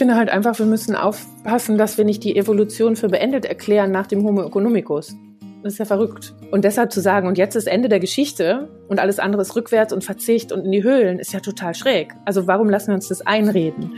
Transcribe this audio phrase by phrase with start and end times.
[0.00, 4.06] finde halt einfach, wir müssen aufpassen, dass wir nicht die Evolution für beendet erklären nach
[4.06, 5.14] dem Homo economicus.
[5.62, 6.32] Das ist ja verrückt.
[6.50, 9.92] Und deshalb zu sagen, und jetzt ist Ende der Geschichte und alles andere ist rückwärts
[9.92, 12.14] und Verzicht und in die Höhlen, ist ja total schräg.
[12.24, 13.90] Also warum lassen wir uns das einreden?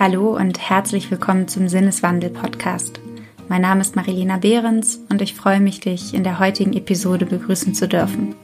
[0.00, 3.00] Hallo und herzlich willkommen zum Sinneswandel-Podcast.
[3.48, 7.74] Mein Name ist Marilena Behrens und ich freue mich, dich in der heutigen Episode begrüßen
[7.74, 8.34] zu dürfen.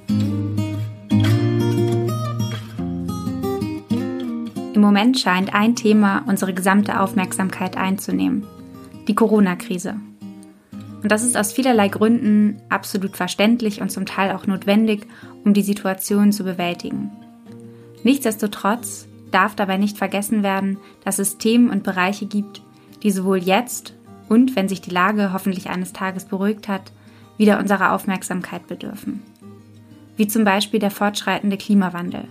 [4.79, 8.47] Im Moment scheint ein Thema unsere gesamte Aufmerksamkeit einzunehmen.
[9.09, 9.97] Die Corona-Krise.
[11.03, 15.05] Und das ist aus vielerlei Gründen absolut verständlich und zum Teil auch notwendig,
[15.45, 17.11] um die Situation zu bewältigen.
[18.05, 22.63] Nichtsdestotrotz darf dabei nicht vergessen werden, dass es Themen und Bereiche gibt,
[23.03, 23.95] die sowohl jetzt
[24.29, 26.93] und, wenn sich die Lage hoffentlich eines Tages beruhigt hat,
[27.37, 29.25] wieder unserer Aufmerksamkeit bedürfen.
[30.17, 32.29] Wie zum Beispiel der fortschreitende Klimawandel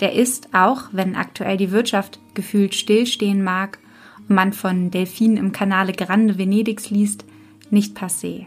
[0.00, 3.78] der ist, auch wenn aktuell die Wirtschaft gefühlt stillstehen mag
[4.28, 7.24] und man von Delfinen im Kanale Grande Venedigs liest,
[7.70, 8.46] nicht passé.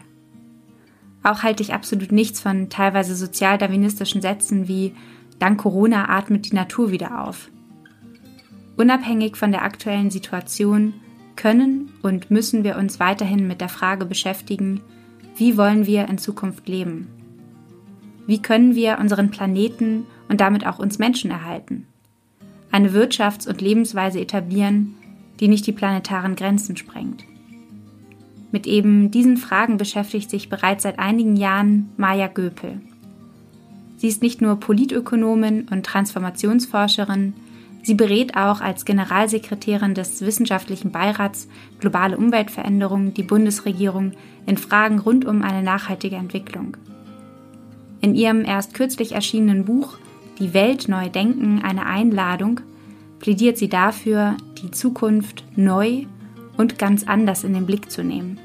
[1.22, 4.94] Auch halte ich absolut nichts von teilweise sozialdarwinistischen Sätzen wie
[5.38, 7.50] Dank Corona atmet die Natur wieder auf.
[8.76, 10.94] Unabhängig von der aktuellen Situation
[11.36, 14.80] können und müssen wir uns weiterhin mit der Frage beschäftigen,
[15.36, 17.08] wie wollen wir in Zukunft leben?
[18.26, 21.86] Wie können wir unseren Planeten und damit auch uns Menschen erhalten.
[22.70, 24.94] Eine Wirtschafts- und Lebensweise etablieren,
[25.40, 27.24] die nicht die planetaren Grenzen sprengt.
[28.50, 32.80] Mit eben diesen Fragen beschäftigt sich bereits seit einigen Jahren Maja Göpel.
[33.98, 37.34] Sie ist nicht nur Politökonomin und Transformationsforscherin,
[37.82, 41.48] sie berät auch als Generalsekretärin des Wissenschaftlichen Beirats
[41.80, 44.12] Globale Umweltveränderung die Bundesregierung
[44.46, 46.76] in Fragen rund um eine nachhaltige Entwicklung.
[48.00, 49.98] In ihrem erst kürzlich erschienenen Buch
[50.38, 52.60] die Welt neu denken, eine Einladung,
[53.18, 56.06] plädiert sie dafür, die Zukunft neu
[56.56, 58.38] und ganz anders in den Blick zu nehmen.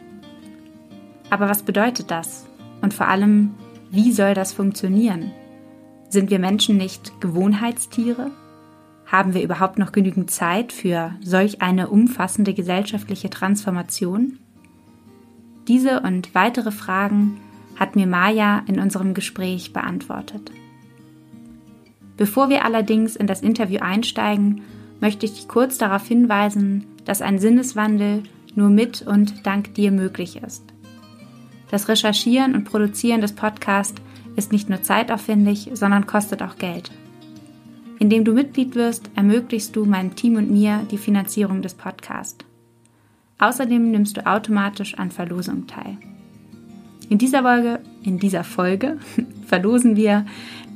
[1.29, 2.47] Aber was bedeutet das?
[2.81, 3.51] Und vor allem,
[3.91, 5.31] wie soll das funktionieren?
[6.09, 8.31] Sind wir Menschen nicht Gewohnheitstiere?
[9.05, 14.39] Haben wir überhaupt noch genügend Zeit für solch eine umfassende gesellschaftliche Transformation?
[15.67, 17.39] Diese und weitere Fragen
[17.75, 20.51] hat mir Maya in unserem Gespräch beantwortet.
[22.17, 24.61] Bevor wir allerdings in das Interview einsteigen,
[25.01, 28.23] möchte ich dich kurz darauf hinweisen, dass ein Sinneswandel
[28.55, 30.63] nur mit und dank dir möglich ist.
[31.69, 34.01] Das Recherchieren und Produzieren des Podcasts
[34.35, 36.91] ist nicht nur zeitaufwendig, sondern kostet auch Geld.
[37.99, 42.45] Indem du Mitglied wirst, ermöglichst du meinem Team und mir die Finanzierung des Podcasts.
[43.39, 45.97] Außerdem nimmst du automatisch an Verlosung teil.
[47.09, 48.97] In dieser Folge, in dieser Folge
[49.45, 50.25] verlosen wir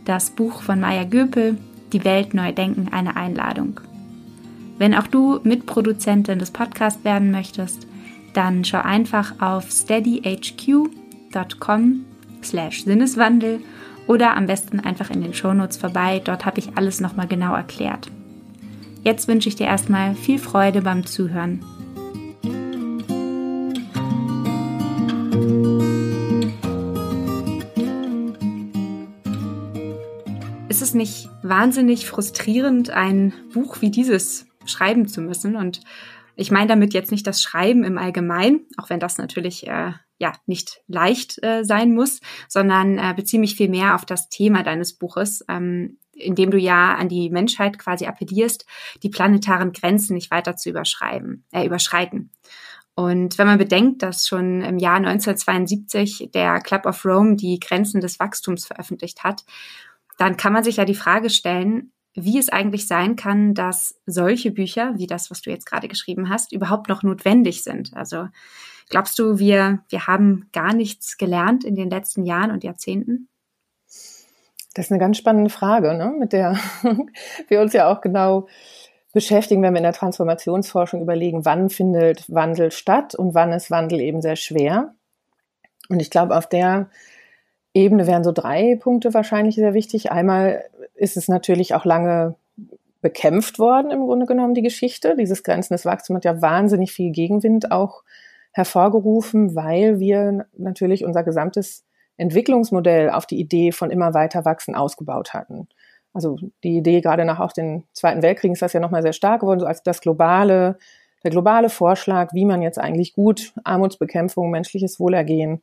[0.07, 1.57] das Buch von Maya Göpel,
[1.93, 3.79] Die Welt neu denken, eine Einladung.
[4.77, 7.87] Wenn auch du Mitproduzentin des Podcasts werden möchtest,
[8.33, 10.91] dann schau einfach auf steadyhq.com
[12.43, 13.61] slash Sinneswandel
[14.05, 16.21] oder am besten einfach in den Shownotes vorbei.
[16.23, 18.11] Dort habe ich alles nochmal genau erklärt.
[19.03, 21.61] Jetzt wünsche ich dir erstmal viel Freude beim Zuhören.
[30.87, 35.57] Es nicht wahnsinnig frustrierend, ein Buch wie dieses schreiben zu müssen?
[35.57, 35.81] Und
[36.37, 40.33] ich meine damit jetzt nicht das Schreiben im Allgemeinen, auch wenn das natürlich äh, ja
[40.45, 44.93] nicht leicht äh, sein muss, sondern äh, beziehe mich viel mehr auf das Thema deines
[44.93, 48.65] Buches, ähm, in dem du ja an die Menschheit quasi appellierst,
[49.03, 52.31] die planetaren Grenzen nicht weiter zu überschreiben, äh, überschreiten.
[52.95, 58.01] Und wenn man bedenkt, dass schon im Jahr 1972 der Club of Rome die Grenzen
[58.01, 59.43] des Wachstums veröffentlicht hat
[60.17, 64.51] dann kann man sich ja die Frage stellen, wie es eigentlich sein kann, dass solche
[64.51, 67.95] Bücher, wie das, was du jetzt gerade geschrieben hast, überhaupt noch notwendig sind.
[67.95, 68.27] Also
[68.89, 73.29] glaubst du, wir, wir haben gar nichts gelernt in den letzten Jahren und Jahrzehnten?
[74.73, 76.13] Das ist eine ganz spannende Frage, ne?
[76.17, 76.57] mit der
[77.47, 78.47] wir uns ja auch genau
[79.13, 83.99] beschäftigen, wenn wir in der Transformationsforschung überlegen, wann findet Wandel statt und wann ist Wandel
[84.01, 84.95] eben sehr schwer.
[85.89, 86.89] Und ich glaube, auf der
[87.77, 90.11] Ebene wären so drei Punkte wahrscheinlich sehr wichtig.
[90.11, 90.63] Einmal
[90.95, 92.35] ist es natürlich auch lange
[93.01, 95.15] bekämpft worden, im Grunde genommen, die Geschichte.
[95.15, 98.03] Dieses Grenzen des Wachstums hat ja wahnsinnig viel Gegenwind auch
[98.51, 101.85] hervorgerufen, weil wir natürlich unser gesamtes
[102.17, 105.67] Entwicklungsmodell auf die Idee von immer weiter wachsen ausgebaut hatten.
[106.13, 109.41] Also die Idee gerade nach auch dem Zweiten Weltkrieg ist das ja nochmal sehr stark
[109.41, 110.79] geworden, so als das globale,
[111.23, 115.61] der globale Vorschlag, wie man jetzt eigentlich gut Armutsbekämpfung, menschliches Wohlergehen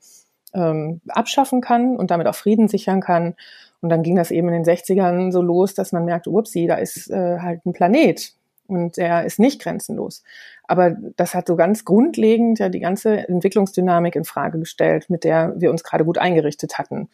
[0.55, 3.35] ähm, abschaffen kann und damit auch Frieden sichern kann.
[3.81, 6.77] Und dann ging das eben in den 60ern so los, dass man merkt, upsie, da
[6.77, 8.33] ist äh, halt ein Planet
[8.67, 10.23] und er ist nicht grenzenlos.
[10.67, 15.53] Aber das hat so ganz grundlegend ja die ganze Entwicklungsdynamik in Frage gestellt, mit der
[15.57, 17.11] wir uns gerade gut eingerichtet hatten.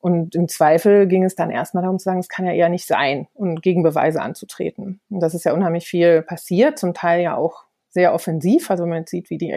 [0.00, 2.88] Und im Zweifel ging es dann erstmal darum zu sagen, es kann ja eher nicht
[2.88, 5.00] sein und Gegenbeweise anzutreten.
[5.08, 8.68] Und das ist ja unheimlich viel passiert, zum Teil ja auch sehr offensiv.
[8.68, 9.50] Also man sieht, wie die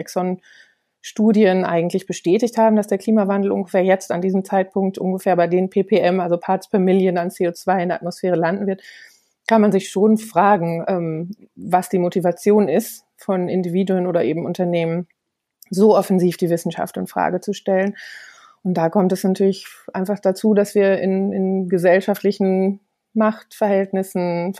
[1.06, 5.70] Exxon-Studien eigentlich bestätigt haben, dass der Klimawandel ungefähr jetzt an diesem Zeitpunkt ungefähr bei den
[5.70, 8.82] ppm, also Parts per Million an CO2 in der Atmosphäre landen wird,
[9.46, 15.06] kann man sich schon fragen, ähm, was die Motivation ist von Individuen oder eben Unternehmen,
[15.70, 17.96] so offensiv die Wissenschaft in Frage zu stellen.
[18.62, 22.80] Und da kommt es natürlich einfach dazu, dass wir in, in gesellschaftlichen
[23.14, 24.54] Machtverhältnissen,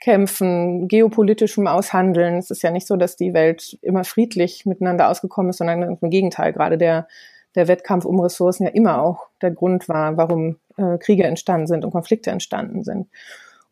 [0.00, 2.38] Verteilungskämpfen, geopolitischem Aushandeln.
[2.38, 6.10] Es ist ja nicht so, dass die Welt immer friedlich miteinander ausgekommen ist, sondern im
[6.10, 6.52] Gegenteil.
[6.52, 7.06] Gerade der,
[7.54, 11.84] der Wettkampf um Ressourcen ja immer auch der Grund war, warum äh, Kriege entstanden sind
[11.84, 13.08] und Konflikte entstanden sind.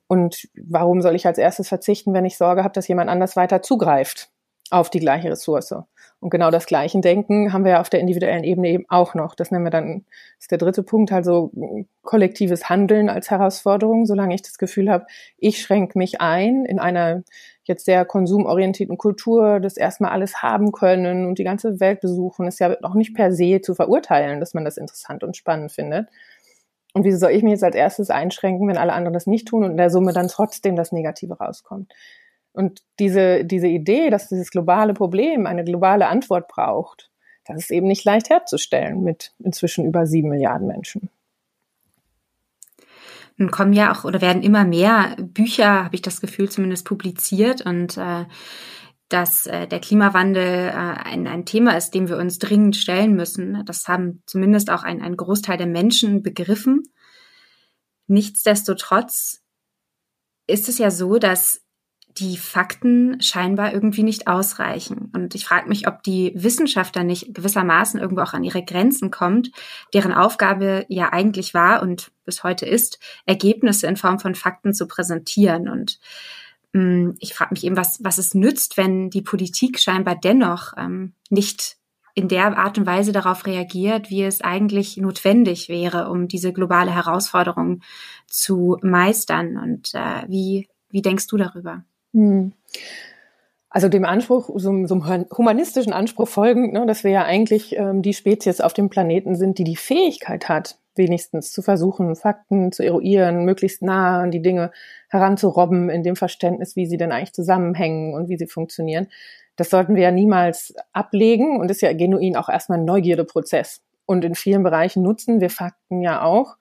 [0.07, 3.63] Und warum soll ich als erstes verzichten, wenn ich Sorge habe, dass jemand anders weiter
[3.63, 4.31] zugreift
[4.71, 5.75] auf die gleiche Ressource?
[6.21, 9.37] Und genau das gleiche Denken haben wir ja auf der individuellen Ebene eben auch noch.
[9.37, 10.05] Das nennen wir dann,
[10.41, 11.53] ist der dritte Punkt, also
[12.03, 14.05] kollektives Handeln als Herausforderung.
[14.05, 15.07] Solange ich das Gefühl habe,
[15.37, 17.23] ich schränke mich ein in einer
[17.63, 22.59] jetzt sehr konsumorientierten Kultur, das erstmal alles haben können und die ganze Welt besuchen, ist
[22.59, 26.09] ja auch nicht per se zu verurteilen, dass man das interessant und spannend findet.
[26.95, 29.63] Und wieso soll ich mich jetzt als erstes einschränken, wenn alle anderen das nicht tun
[29.63, 31.93] und in der Summe dann trotzdem das Negative rauskommt?
[32.53, 37.11] Und diese, diese Idee, dass dieses globale Problem eine globale Antwort braucht,
[37.45, 41.09] das ist eben nicht leicht herzustellen mit inzwischen über sieben Milliarden Menschen.
[43.37, 47.65] Nun kommen ja auch oder werden immer mehr Bücher, habe ich das Gefühl, zumindest publiziert
[47.65, 48.25] und äh,
[49.09, 53.65] dass äh, der Klimawandel äh, ein, ein Thema ist, dem wir uns dringend stellen müssen.
[53.65, 56.83] Das haben zumindest auch ein, ein Großteil der Menschen begriffen.
[58.09, 59.43] Nichtsdestotrotz
[60.47, 61.63] ist es ja so, dass
[62.19, 65.11] die Fakten scheinbar irgendwie nicht ausreichen.
[65.15, 69.11] Und ich frage mich, ob die Wissenschaft dann nicht gewissermaßen irgendwo auch an ihre Grenzen
[69.11, 69.51] kommt,
[69.95, 74.89] deren Aufgabe ja eigentlich war und bis heute ist, Ergebnisse in Form von Fakten zu
[74.89, 75.69] präsentieren.
[75.69, 76.01] Und
[76.75, 81.15] ähm, ich frage mich eben, was, was es nützt, wenn die Politik scheinbar dennoch ähm,
[81.31, 81.77] nicht
[82.15, 86.93] in der Art und Weise darauf reagiert, wie es eigentlich notwendig wäre, um diese globale
[86.93, 87.83] Herausforderung
[88.27, 89.57] zu meistern.
[89.57, 91.85] Und äh, wie, wie denkst du darüber?
[92.13, 92.53] Hm.
[93.71, 98.01] Also dem Anspruch, so, so einem humanistischen Anspruch folgend, ne, dass wir ja eigentlich ähm,
[98.01, 102.83] die Spezies auf dem Planeten sind, die die Fähigkeit hat, wenigstens zu versuchen, Fakten zu
[102.83, 104.73] eruieren, möglichst nah an die Dinge
[105.09, 109.09] heranzurobben in dem Verständnis, wie sie denn eigentlich zusammenhängen und wie sie funktionieren.
[109.57, 113.83] Das sollten wir ja niemals ablegen und ist ja genuin auch erstmal ein Neugierdeprozess.
[114.07, 116.57] Und in vielen Bereichen nutzen wir Fakten ja auch,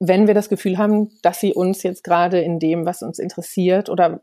[0.00, 3.88] wenn wir das Gefühl haben, dass sie uns jetzt gerade in dem, was uns interessiert
[3.88, 4.20] oder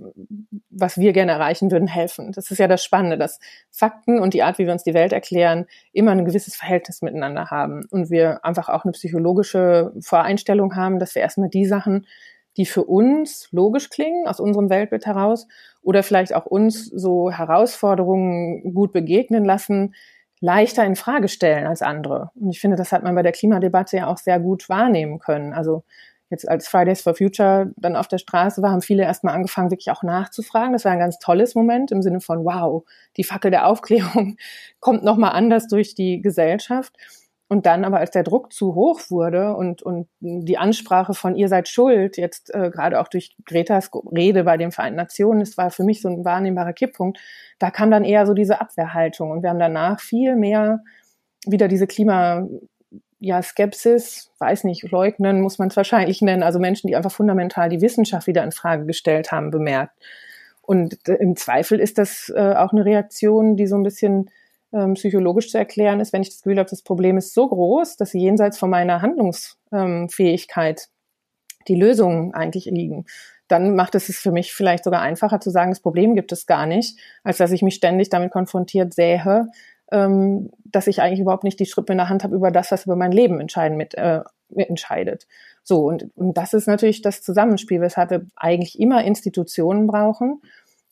[0.69, 2.31] was wir gerne erreichen würden, helfen.
[2.33, 3.39] Das ist ja das Spannende, dass
[3.69, 7.51] Fakten und die Art, wie wir uns die Welt erklären, immer ein gewisses Verhältnis miteinander
[7.51, 12.05] haben und wir einfach auch eine psychologische Voreinstellung haben, dass wir erstmal die Sachen,
[12.57, 15.47] die für uns logisch klingen, aus unserem Weltbild heraus,
[15.81, 19.95] oder vielleicht auch uns so Herausforderungen gut begegnen lassen,
[20.41, 22.31] leichter in Frage stellen als andere.
[22.35, 25.53] Und ich finde, das hat man bei der Klimadebatte ja auch sehr gut wahrnehmen können.
[25.53, 25.83] Also
[26.31, 29.91] jetzt als Fridays for Future dann auf der Straße war, haben viele erstmal angefangen, wirklich
[29.91, 30.73] auch nachzufragen.
[30.73, 32.83] Das war ein ganz tolles Moment im Sinne von, wow,
[33.17, 34.37] die Fackel der Aufklärung
[34.79, 36.95] kommt nochmal anders durch die Gesellschaft.
[37.51, 41.49] Und dann aber, als der Druck zu hoch wurde und, und die Ansprache von ihr
[41.49, 45.69] seid schuld, jetzt äh, gerade auch durch Gretas Rede bei den Vereinten Nationen, das war
[45.69, 47.19] für mich so ein wahrnehmbarer Kipppunkt,
[47.59, 49.31] da kam dann eher so diese Abwehrhaltung.
[49.31, 50.79] Und wir haben danach viel mehr
[51.45, 52.47] wieder diese Klima,
[53.19, 57.67] ja, Skepsis, weiß nicht, leugnen muss man es wahrscheinlich nennen, also Menschen, die einfach fundamental
[57.67, 59.91] die Wissenschaft wieder in Frage gestellt haben, bemerkt.
[60.61, 64.29] Und äh, im Zweifel ist das äh, auch eine Reaktion, die so ein bisschen
[64.73, 67.97] ähm, psychologisch zu erklären ist, wenn ich das Gefühl habe, das Problem ist so groß,
[67.97, 70.87] dass jenseits von meiner Handlungsfähigkeit
[71.67, 73.05] die Lösungen eigentlich liegen.
[73.47, 76.45] Dann macht es es für mich vielleicht sogar einfacher zu sagen, das Problem gibt es
[76.45, 79.49] gar nicht, als dass ich mich ständig damit konfrontiert sähe,
[79.91, 82.85] ähm, dass ich eigentlich überhaupt nicht die Schritte in der Hand habe über das, was
[82.85, 84.21] über mein Leben entscheiden mit, äh,
[84.55, 85.27] entscheidet.
[85.63, 90.41] So, und, und das ist natürlich das Zusammenspiel, weshalb wir eigentlich immer Institutionen brauchen,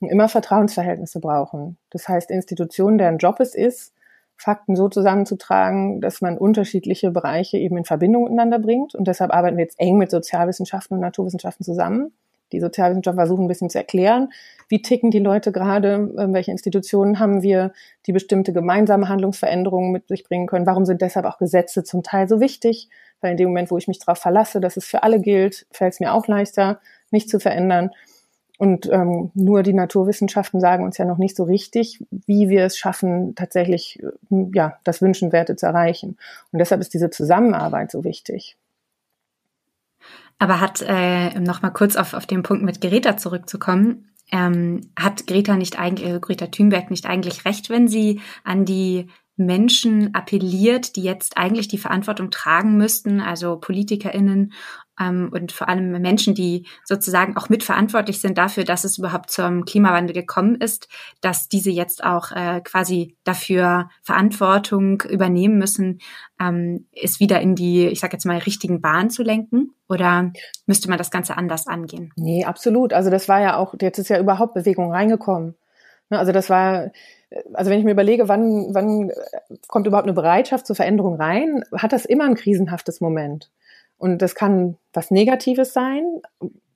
[0.07, 1.77] immer Vertrauensverhältnisse brauchen.
[1.89, 3.93] Das heißt, Institutionen, deren Job es ist,
[4.37, 8.95] Fakten so zusammenzutragen, dass man unterschiedliche Bereiche eben in Verbindung miteinander bringt.
[8.95, 12.13] Und deshalb arbeiten wir jetzt eng mit Sozialwissenschaften und Naturwissenschaften zusammen.
[12.53, 14.29] Die Sozialwissenschaften versuchen ein bisschen zu erklären,
[14.69, 17.73] wie ticken die Leute gerade, ähm, welche Institutionen haben wir,
[18.07, 20.65] die bestimmte gemeinsame Handlungsveränderungen mit sich bringen können.
[20.65, 22.89] Warum sind deshalb auch Gesetze zum Teil so wichtig?
[23.21, 25.93] weil in dem Moment, wo ich mich darauf verlasse, dass es für alle gilt, fällt
[25.93, 26.79] es mir auch leichter,
[27.11, 27.91] mich zu verändern.
[28.59, 32.77] Und ähm, nur die Naturwissenschaften sagen uns ja noch nicht so richtig, wie wir es
[32.77, 36.17] schaffen, tatsächlich äh, ja das Wünschenwerte zu erreichen.
[36.51, 38.57] Und deshalb ist diese Zusammenarbeit so wichtig.
[40.39, 45.25] Aber hat, äh, noch mal kurz auf, auf den Punkt mit Greta zurückzukommen, ähm, hat
[45.25, 49.07] Greta nicht eigentlich, äh, Greta Thunberg nicht eigentlich recht, wenn sie an die
[49.39, 54.53] Menschen appelliert, die jetzt eigentlich die Verantwortung tragen müssten, also PolitikerInnen
[54.99, 59.65] ähm, und vor allem Menschen, die sozusagen auch mitverantwortlich sind dafür, dass es überhaupt zum
[59.65, 60.87] Klimawandel gekommen ist,
[61.21, 66.01] dass diese jetzt auch äh, quasi dafür Verantwortung übernehmen müssen,
[66.39, 69.73] ähm, es wieder in die, ich sage jetzt mal, richtigen Bahn zu lenken?
[69.87, 70.31] Oder
[70.67, 72.11] müsste man das Ganze anders angehen?
[72.15, 72.93] Nee, absolut.
[72.93, 75.55] Also das war ja auch, jetzt ist ja überhaupt Bewegung reingekommen.
[76.09, 76.91] Ne, also das war,
[77.53, 79.11] also wenn ich mir überlege, wann, wann
[79.67, 83.51] kommt überhaupt eine Bereitschaft zur Veränderung rein, hat das immer ein krisenhaftes Moment.
[83.97, 86.21] Und das kann was Negatives sein,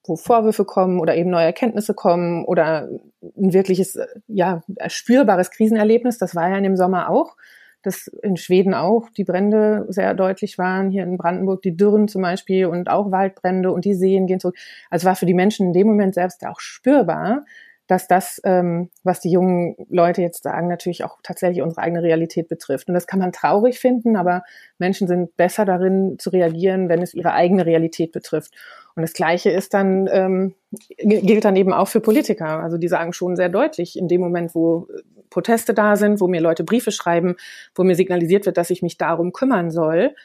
[0.05, 2.89] wo Vorwürfe kommen oder eben neue Erkenntnisse kommen oder
[3.22, 6.17] ein wirkliches, ja, spürbares Krisenerlebnis.
[6.17, 7.38] Das war ja in dem Sommer auch,
[7.81, 12.22] dass in Schweden auch die Brände sehr deutlich waren, hier in Brandenburg die Dürren zum
[12.22, 14.57] Beispiel und auch Waldbrände und die Seen gehen zurück.
[14.89, 17.45] Also war für die Menschen in dem Moment selbst auch spürbar,
[17.93, 22.47] dass das, ähm, was die jungen Leute jetzt sagen, natürlich auch tatsächlich unsere eigene Realität
[22.47, 22.88] betrifft.
[22.88, 24.41] Und das kann man traurig finden, aber
[24.79, 28.55] Menschen sind besser darin zu reagieren, wenn es ihre eigene Realität betrifft.
[28.95, 30.55] Und das Gleiche ist dann, ähm,
[30.97, 32.63] gilt dann eben auch für Politiker.
[32.63, 34.88] Also die sagen schon sehr deutlich, in dem Moment, wo
[35.29, 37.35] Proteste da sind, wo mir Leute Briefe schreiben,
[37.75, 40.15] wo mir signalisiert wird, dass ich mich darum kümmern soll,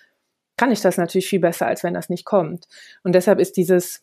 [0.56, 2.66] kann ich das natürlich viel besser, als wenn das nicht kommt.
[3.04, 4.02] Und deshalb ist dieses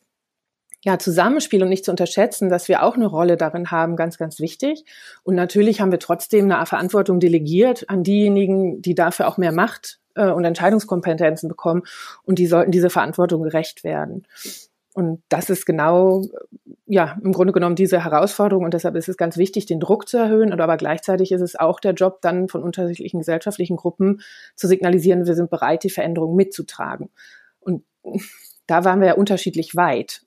[0.86, 4.40] ja, Zusammenspiel und nicht zu unterschätzen, dass wir auch eine Rolle darin haben, ganz, ganz
[4.40, 4.86] wichtig.
[5.24, 10.00] Und natürlich haben wir trotzdem eine Verantwortung delegiert an diejenigen, die dafür auch mehr Macht
[10.14, 11.82] äh, und Entscheidungskompetenzen bekommen.
[12.24, 14.28] Und die sollten dieser Verantwortung gerecht werden.
[14.94, 16.22] Und das ist genau,
[16.86, 18.64] ja, im Grunde genommen diese Herausforderung.
[18.64, 20.54] Und deshalb ist es ganz wichtig, den Druck zu erhöhen.
[20.54, 24.22] Und aber gleichzeitig ist es auch der Job, dann von unterschiedlichen gesellschaftlichen Gruppen
[24.56, 27.10] zu signalisieren, wir sind bereit, die Veränderung mitzutragen.
[27.60, 27.84] Und
[28.68, 30.22] da waren wir ja unterschiedlich weit.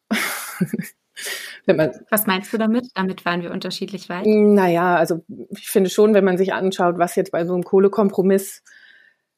[2.11, 2.89] Was meinst du damit?
[2.95, 4.27] Damit waren wir unterschiedlich weit?
[4.27, 8.63] Naja, also ich finde schon, wenn man sich anschaut, was jetzt bei so einem Kohlekompromiss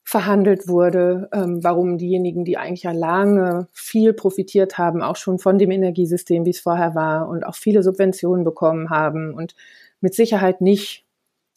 [0.03, 5.57] verhandelt wurde, ähm, warum diejenigen, die eigentlich ja lange viel profitiert haben, auch schon von
[5.57, 9.55] dem Energiesystem, wie es vorher war, und auch viele Subventionen bekommen haben und
[10.01, 11.05] mit Sicherheit nicht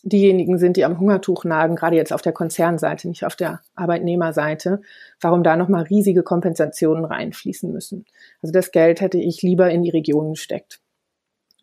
[0.05, 4.83] diejenigen sind, die am Hungertuch nagen, gerade jetzt auf der Konzernseite, nicht auf der Arbeitnehmerseite,
[5.21, 8.05] warum da nochmal riesige Kompensationen reinfließen müssen.
[8.43, 10.81] Also das Geld hätte ich lieber in die Regionen gesteckt,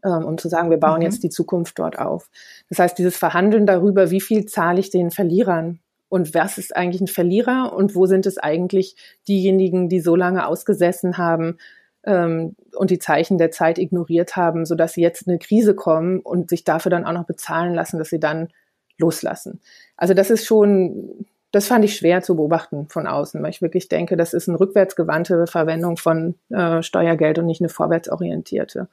[0.04, 1.04] ähm, um zu sagen, wir bauen mhm.
[1.04, 2.30] jetzt die Zukunft dort auf.
[2.70, 5.80] Das heißt, dieses Verhandeln darüber, wie viel zahle ich den Verlierern
[6.10, 8.96] und was ist eigentlich ein Verlierer und wo sind es eigentlich
[9.28, 11.58] diejenigen, die so lange ausgesessen haben,
[12.04, 16.20] ähm, und die Zeichen der Zeit ignoriert haben, sodass sie jetzt in eine Krise kommen
[16.20, 18.50] und sich dafür dann auch noch bezahlen lassen, dass sie dann
[18.98, 19.60] loslassen.
[19.98, 23.90] Also das ist schon, das fand ich schwer zu beobachten von außen, weil ich wirklich
[23.90, 28.88] denke, das ist eine rückwärtsgewandte Verwendung von äh, Steuergeld und nicht eine vorwärtsorientierte.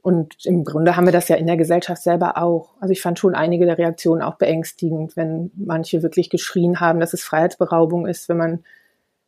[0.00, 2.70] Und im Grunde haben wir das ja in der Gesellschaft selber auch.
[2.80, 7.12] Also ich fand schon einige der Reaktionen auch beängstigend, wenn manche wirklich geschrien haben, dass
[7.12, 8.64] es Freiheitsberaubung ist, wenn man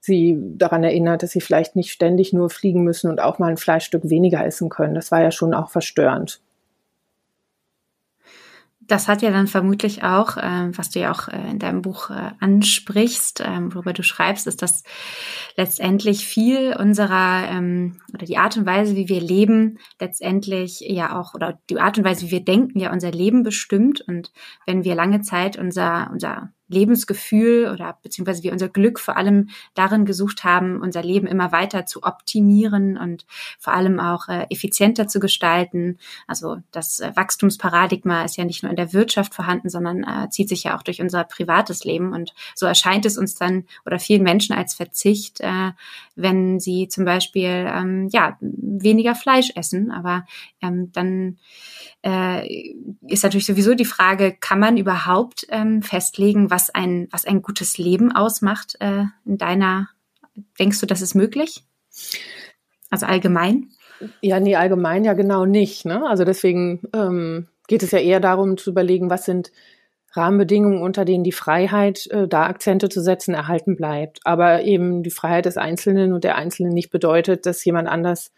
[0.00, 3.58] sie daran erinnert, dass sie vielleicht nicht ständig nur fliegen müssen und auch mal ein
[3.58, 4.94] Fleischstück weniger essen können.
[4.94, 6.40] Das war ja schon auch verstörend.
[8.90, 12.10] Das hat ja dann vermutlich auch, äh, was du ja auch äh, in deinem Buch
[12.10, 14.82] äh, ansprichst, ähm, worüber du schreibst, ist, dass
[15.56, 21.34] letztendlich viel unserer ähm, oder die Art und Weise, wie wir leben, letztendlich ja auch
[21.34, 24.00] oder die Art und Weise, wie wir denken, ja unser Leben bestimmt.
[24.00, 24.32] Und
[24.66, 30.04] wenn wir lange Zeit unser unser Lebensgefühl oder beziehungsweise wir unser Glück vor allem darin
[30.04, 33.26] gesucht haben, unser Leben immer weiter zu optimieren und
[33.58, 35.98] vor allem auch äh, effizienter zu gestalten.
[36.26, 40.48] Also das äh, Wachstumsparadigma ist ja nicht nur in der Wirtschaft vorhanden, sondern äh, zieht
[40.48, 42.12] sich ja auch durch unser privates Leben.
[42.12, 45.72] Und so erscheint es uns dann oder vielen Menschen als Verzicht, äh,
[46.14, 49.90] wenn sie zum Beispiel ähm, ja weniger Fleisch essen.
[49.90, 50.24] Aber
[50.62, 51.38] ähm, dann
[52.02, 52.74] äh,
[53.06, 57.78] ist natürlich sowieso die Frage, kann man überhaupt ähm, festlegen, was ein, was ein gutes
[57.78, 59.88] Leben ausmacht äh, in deiner,
[60.58, 61.64] denkst du, das ist möglich?
[62.90, 63.70] Also allgemein?
[64.20, 65.84] Ja, nee, allgemein ja genau nicht.
[65.84, 66.06] Ne?
[66.08, 69.52] Also deswegen ähm, geht es ja eher darum zu überlegen, was sind
[70.12, 74.20] Rahmenbedingungen, unter denen die Freiheit, äh, da Akzente zu setzen, erhalten bleibt.
[74.24, 78.32] Aber eben die Freiheit des Einzelnen und der Einzelnen nicht bedeutet, dass jemand anders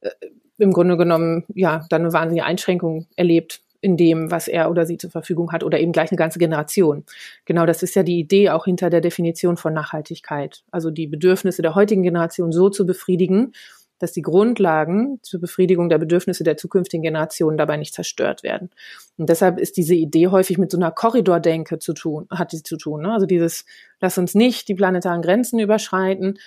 [0.00, 0.10] äh,
[0.58, 4.98] im Grunde genommen ja dann eine wahnsinnige Einschränkung erlebt in dem, was er oder sie
[4.98, 7.04] zur Verfügung hat oder eben gleich eine ganze Generation.
[7.44, 10.64] Genau, das ist ja die Idee auch hinter der Definition von Nachhaltigkeit.
[10.70, 13.52] Also die Bedürfnisse der heutigen Generation so zu befriedigen,
[13.98, 18.70] dass die Grundlagen zur Befriedigung der Bedürfnisse der zukünftigen Generationen dabei nicht zerstört werden.
[19.16, 22.76] Und deshalb ist diese Idee häufig mit so einer Korridordenke zu tun, hat sie zu
[22.76, 23.02] tun.
[23.02, 23.12] Ne?
[23.12, 23.64] Also dieses,
[24.00, 26.38] lass uns nicht die planetaren Grenzen überschreiten,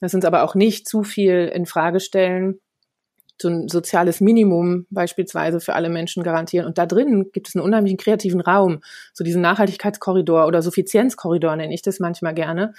[0.00, 2.60] lass uns aber auch nicht zu viel in Frage stellen,
[3.40, 6.66] so ein soziales Minimum beispielsweise für alle Menschen garantieren.
[6.66, 8.80] Und da drin gibt es einen unheimlichen kreativen Raum,
[9.12, 12.74] so diesen Nachhaltigkeitskorridor oder Suffizienzkorridor nenne ich das manchmal gerne,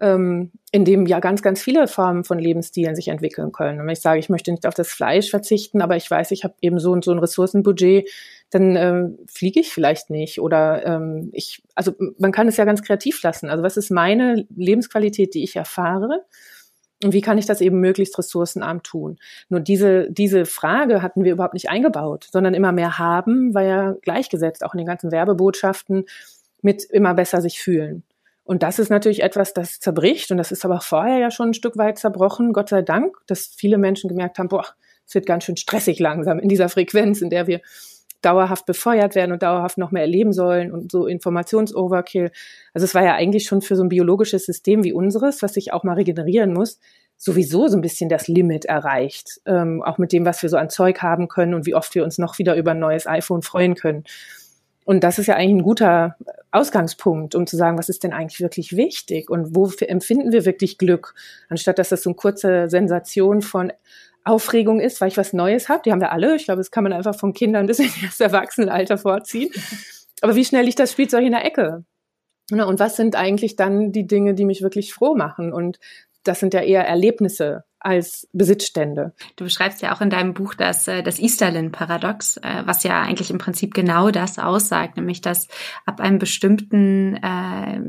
[0.00, 3.80] ähm, in dem ja ganz, ganz viele Formen von Lebensstilen sich entwickeln können.
[3.80, 6.44] Und wenn ich sage, ich möchte nicht auf das Fleisch verzichten, aber ich weiß, ich
[6.44, 8.10] habe eben so und so ein Ressourcenbudget,
[8.50, 10.40] dann ähm, fliege ich vielleicht nicht.
[10.40, 13.48] Oder ähm, ich, also man kann es ja ganz kreativ lassen.
[13.48, 16.24] Also was ist meine Lebensqualität, die ich erfahre?
[17.04, 19.18] Und wie kann ich das eben möglichst ressourcenarm tun?
[19.50, 23.94] Nur diese, diese Frage hatten wir überhaupt nicht eingebaut, sondern immer mehr haben, war ja
[24.00, 26.06] gleichgesetzt, auch in den ganzen Werbebotschaften
[26.62, 28.04] mit immer besser sich fühlen.
[28.42, 30.30] Und das ist natürlich etwas, das zerbricht.
[30.30, 32.54] Und das ist aber vorher ja schon ein Stück weit zerbrochen.
[32.54, 34.64] Gott sei Dank, dass viele Menschen gemerkt haben, boah,
[35.06, 37.60] es wird ganz schön stressig langsam in dieser Frequenz, in der wir
[38.24, 42.30] dauerhaft befeuert werden und dauerhaft noch mehr erleben sollen und so Informationsoverkill.
[42.72, 45.72] Also es war ja eigentlich schon für so ein biologisches System wie unseres, was sich
[45.72, 46.78] auch mal regenerieren muss,
[47.16, 49.40] sowieso so ein bisschen das Limit erreicht.
[49.46, 52.04] Ähm, auch mit dem, was wir so an Zeug haben können und wie oft wir
[52.04, 54.04] uns noch wieder über ein neues iPhone freuen können.
[54.84, 56.16] Und das ist ja eigentlich ein guter
[56.50, 60.76] Ausgangspunkt, um zu sagen, was ist denn eigentlich wirklich wichtig und wo empfinden wir wirklich
[60.76, 61.14] Glück,
[61.48, 63.72] anstatt dass das so eine kurze Sensation von
[64.24, 65.82] Aufregung ist, weil ich was Neues habe.
[65.84, 66.36] Die haben wir alle.
[66.36, 69.50] Ich glaube, das kann man einfach von Kindern bis in das Erwachsenenalter vorziehen.
[70.20, 71.84] Aber wie schnell liegt das Spielzeug in der Ecke?
[72.50, 75.52] Und was sind eigentlich dann die Dinge, die mich wirklich froh machen?
[75.52, 75.78] Und
[76.24, 79.12] das sind ja eher Erlebnisse als Besitzstände.
[79.36, 83.30] Du beschreibst ja auch in deinem Buch das, äh, das Easterlin-Paradox, äh, was ja eigentlich
[83.30, 85.48] im Prinzip genau das aussagt, nämlich dass
[85.84, 87.80] ab einem bestimmten äh,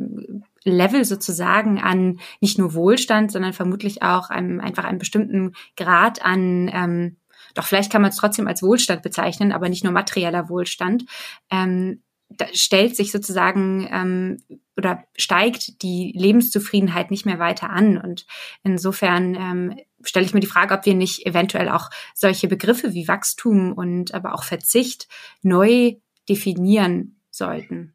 [0.65, 6.69] Level sozusagen an nicht nur Wohlstand, sondern vermutlich auch einem, einfach einem bestimmten Grad an
[6.73, 7.17] ähm,
[7.55, 11.05] doch vielleicht kann man es trotzdem als Wohlstand bezeichnen, aber nicht nur materieller Wohlstand,
[11.49, 14.43] ähm, da stellt sich sozusagen ähm,
[14.77, 17.97] oder steigt die Lebenszufriedenheit nicht mehr weiter an.
[17.97, 18.25] Und
[18.63, 23.07] insofern ähm, stelle ich mir die Frage, ob wir nicht eventuell auch solche Begriffe wie
[23.07, 25.07] Wachstum und aber auch Verzicht
[25.43, 25.95] neu
[26.27, 27.93] definieren sollten.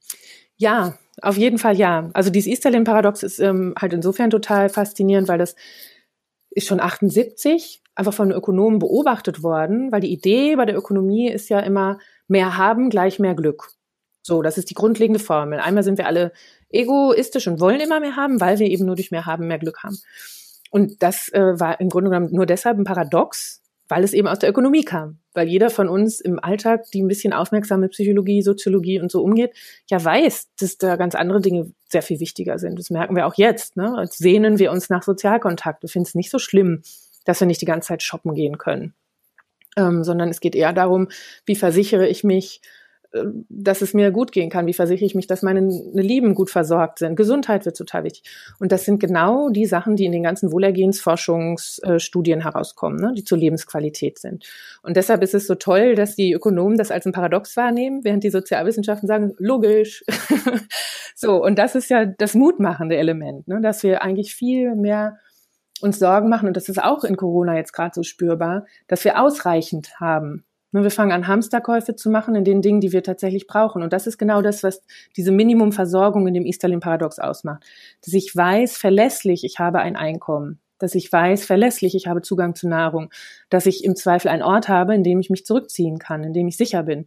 [0.56, 2.10] Ja, auf jeden Fall ja.
[2.12, 5.54] Also dieses Easterlin-Paradox ist ähm, halt insofern total faszinierend, weil das
[6.50, 11.48] ist schon 78 einfach von Ökonomen beobachtet worden, weil die Idee bei der Ökonomie ist
[11.48, 13.68] ja immer mehr haben gleich mehr Glück.
[14.22, 15.60] So, das ist die grundlegende Formel.
[15.60, 16.32] Einmal sind wir alle
[16.68, 19.82] egoistisch und wollen immer mehr haben, weil wir eben nur durch mehr haben mehr Glück
[19.82, 19.98] haben.
[20.70, 24.38] Und das äh, war im Grunde genommen nur deshalb ein Paradox, weil es eben aus
[24.38, 25.19] der Ökonomie kam.
[25.32, 29.22] Weil jeder von uns im Alltag, die ein bisschen aufmerksam mit Psychologie, Soziologie und so
[29.22, 29.52] umgeht,
[29.88, 32.78] ja weiß, dass da ganz andere Dinge sehr viel wichtiger sind.
[32.78, 33.76] Das merken wir auch jetzt.
[33.76, 33.94] Ne?
[33.96, 35.82] Als sehnen wir uns nach Sozialkontakt.
[35.82, 36.82] Wir finden es nicht so schlimm,
[37.24, 38.94] dass wir nicht die ganze Zeit shoppen gehen können.
[39.76, 41.08] Ähm, sondern es geht eher darum,
[41.46, 42.60] wie versichere ich mich,
[43.12, 44.66] dass es mir gut gehen kann.
[44.66, 47.16] Wie versichere ich mich, dass meine Lieben gut versorgt sind?
[47.16, 48.22] Gesundheit wird total wichtig.
[48.58, 53.12] Und das sind genau die Sachen, die in den ganzen Wohlergehensforschungsstudien herauskommen, ne?
[53.16, 54.46] die zur Lebensqualität sind.
[54.82, 58.22] Und deshalb ist es so toll, dass die Ökonomen das als ein Paradox wahrnehmen, während
[58.22, 60.04] die Sozialwissenschaften sagen, logisch.
[61.16, 63.60] so, und das ist ja das mutmachende Element, ne?
[63.60, 65.18] dass wir eigentlich viel mehr
[65.80, 69.18] uns Sorgen machen, und das ist auch in Corona jetzt gerade so spürbar, dass wir
[69.18, 73.82] ausreichend haben wir fangen an, Hamsterkäufe zu machen in den Dingen, die wir tatsächlich brauchen.
[73.82, 74.82] Und das ist genau das, was
[75.16, 77.64] diese Minimumversorgung in dem Easterlin-Paradox ausmacht.
[78.04, 80.60] Dass ich weiß, verlässlich, ich habe ein Einkommen.
[80.78, 83.10] Dass ich weiß, verlässlich, ich habe Zugang zu Nahrung.
[83.48, 86.48] Dass ich im Zweifel einen Ort habe, in dem ich mich zurückziehen kann, in dem
[86.48, 87.06] ich sicher bin.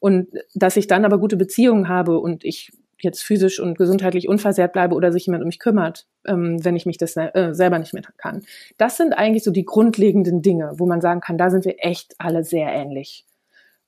[0.00, 4.72] Und dass ich dann aber gute Beziehungen habe und ich jetzt physisch und gesundheitlich unversehrt
[4.72, 7.94] bleibe oder sich jemand um mich kümmert, ähm, wenn ich mich das äh, selber nicht
[7.94, 8.42] mehr kann.
[8.76, 12.14] Das sind eigentlich so die grundlegenden Dinge, wo man sagen kann, da sind wir echt
[12.18, 13.26] alle sehr ähnlich.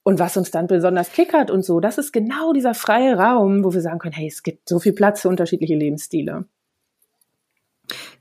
[0.02, 3.74] Und was uns dann besonders kickert und so, das ist genau dieser freie Raum, wo
[3.74, 6.46] wir sagen können, hey, es gibt so viel Platz für unterschiedliche Lebensstile.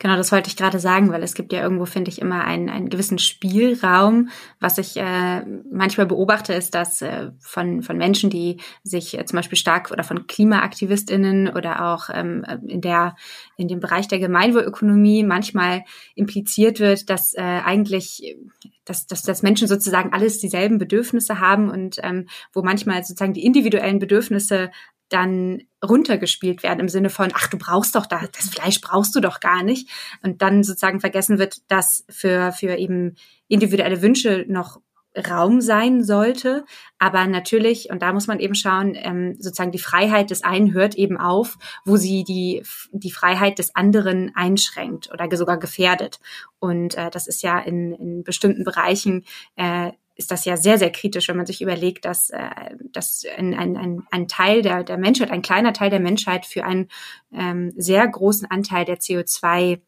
[0.02, 2.70] Genau, das wollte ich gerade sagen, weil es gibt ja irgendwo, finde ich, immer einen,
[2.70, 4.30] einen gewissen Spielraum.
[4.62, 9.36] Was ich äh, manchmal beobachte, ist, dass äh, von, von Menschen, die sich äh, zum
[9.36, 13.18] Beispiel stark oder von KlimaaktivistInnen oder auch ähm, in der
[13.58, 15.84] in dem Bereich der Gemeinwohlökonomie manchmal
[16.16, 18.38] impliziert wird, dass äh, eigentlich
[18.86, 23.46] dass, dass, dass Menschen sozusagen alles dieselben Bedürfnisse haben und ähm, wo manchmal sozusagen die
[23.46, 24.72] individuellen Bedürfnisse
[25.10, 29.20] dann runtergespielt werden im Sinne von, ach, du brauchst doch da, das Fleisch brauchst du
[29.20, 29.90] doch gar nicht.
[30.24, 33.16] Und dann sozusagen vergessen wird, dass für, für eben
[33.48, 34.80] individuelle Wünsche noch
[35.18, 36.66] Raum sein sollte.
[37.00, 40.96] Aber natürlich, und da muss man eben schauen, ähm, sozusagen die Freiheit des einen hört
[40.96, 46.20] eben auf, wo sie die, die Freiheit des anderen einschränkt oder sogar gefährdet.
[46.60, 50.92] Und äh, das ist ja in, in bestimmten Bereichen äh, ist das ja sehr, sehr
[50.92, 55.32] kritisch, wenn man sich überlegt, dass, äh, dass ein, ein, ein Teil der, der Menschheit,
[55.32, 56.90] ein kleiner Teil der Menschheit für einen
[57.32, 59.80] ähm, sehr großen Anteil der CO2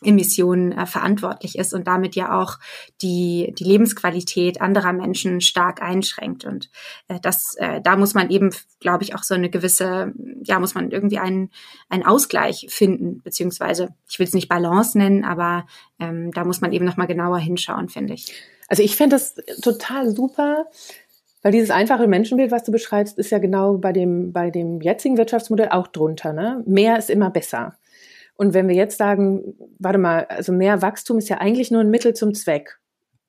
[0.00, 2.58] Emissionen äh, verantwortlich ist und damit ja auch
[3.02, 6.44] die, die Lebensqualität anderer Menschen stark einschränkt.
[6.44, 6.70] Und
[7.08, 10.12] äh, das, äh, da muss man eben, glaube ich, auch so eine gewisse,
[10.44, 11.50] ja, muss man irgendwie einen,
[11.88, 15.66] einen Ausgleich finden, beziehungsweise, ich will es nicht Balance nennen, aber
[15.98, 18.32] ähm, da muss man eben nochmal genauer hinschauen, finde ich.
[18.68, 20.66] Also ich fände das total super,
[21.42, 25.18] weil dieses einfache Menschenbild, was du beschreibst, ist ja genau bei dem, bei dem jetzigen
[25.18, 26.32] Wirtschaftsmodell auch drunter.
[26.32, 26.62] Ne?
[26.66, 27.76] Mehr ist immer besser.
[28.36, 31.90] Und wenn wir jetzt sagen, warte mal, also mehr Wachstum ist ja eigentlich nur ein
[31.90, 32.78] Mittel zum Zweck.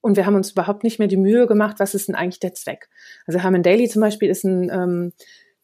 [0.01, 2.53] Und wir haben uns überhaupt nicht mehr die Mühe gemacht, was ist denn eigentlich der
[2.53, 2.89] Zweck?
[3.25, 5.13] Also Herman Daly zum Beispiel ist ein, ähm,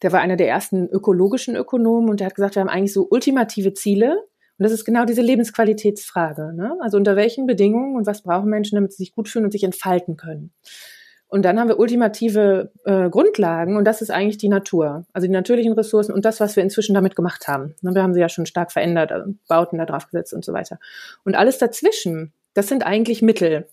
[0.02, 3.06] der war einer der ersten ökologischen Ökonomen und der hat gesagt, wir haben eigentlich so
[3.08, 4.24] ultimative Ziele.
[4.62, 6.52] Und das ist genau diese Lebensqualitätsfrage.
[6.54, 6.76] Ne?
[6.80, 9.64] Also unter welchen Bedingungen und was brauchen Menschen, damit sie sich gut fühlen und sich
[9.64, 10.52] entfalten können?
[11.26, 15.32] Und dann haben wir ultimative äh, Grundlagen und das ist eigentlich die Natur, also die
[15.32, 17.74] natürlichen Ressourcen und das, was wir inzwischen damit gemacht haben.
[17.82, 20.52] Ne, wir haben sie ja schon stark verändert, also Bauten da drauf gesetzt und so
[20.52, 20.78] weiter.
[21.24, 23.66] Und alles dazwischen, das sind eigentlich Mittel,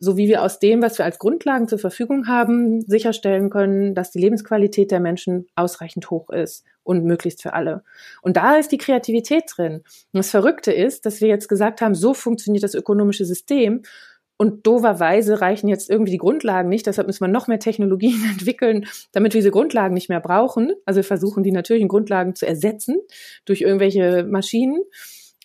[0.00, 4.10] so wie wir aus dem, was wir als Grundlagen zur Verfügung haben, sicherstellen können, dass
[4.10, 7.84] die Lebensqualität der Menschen ausreichend hoch ist und möglichst für alle.
[8.22, 9.74] Und da ist die Kreativität drin.
[9.74, 9.84] Und
[10.14, 13.82] das Verrückte ist, dass wir jetzt gesagt haben, so funktioniert das ökonomische System
[14.40, 16.86] und doverweise reichen jetzt irgendwie die Grundlagen nicht.
[16.86, 20.72] Deshalb müssen wir noch mehr Technologien entwickeln, damit wir diese Grundlagen nicht mehr brauchen.
[20.86, 22.96] Also wir versuchen die natürlichen Grundlagen zu ersetzen
[23.44, 24.80] durch irgendwelche Maschinen.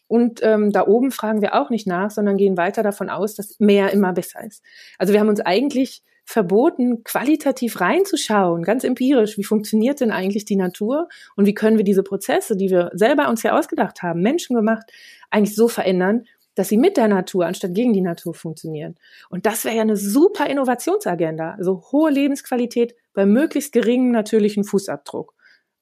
[0.07, 3.59] Und ähm, da oben fragen wir auch nicht nach, sondern gehen weiter davon aus, dass
[3.59, 4.63] mehr immer besser ist.
[4.99, 10.55] Also wir haben uns eigentlich verboten, qualitativ reinzuschauen, ganz empirisch, wie funktioniert denn eigentlich die
[10.55, 14.91] Natur und wie können wir diese Prozesse, die wir selber uns ja ausgedacht haben, menschengemacht,
[15.29, 18.95] eigentlich so verändern, dass sie mit der Natur anstatt gegen die Natur funktionieren.
[19.29, 21.55] Und das wäre ja eine super Innovationsagenda.
[21.57, 25.33] Also hohe Lebensqualität bei möglichst geringem natürlichen Fußabdruck.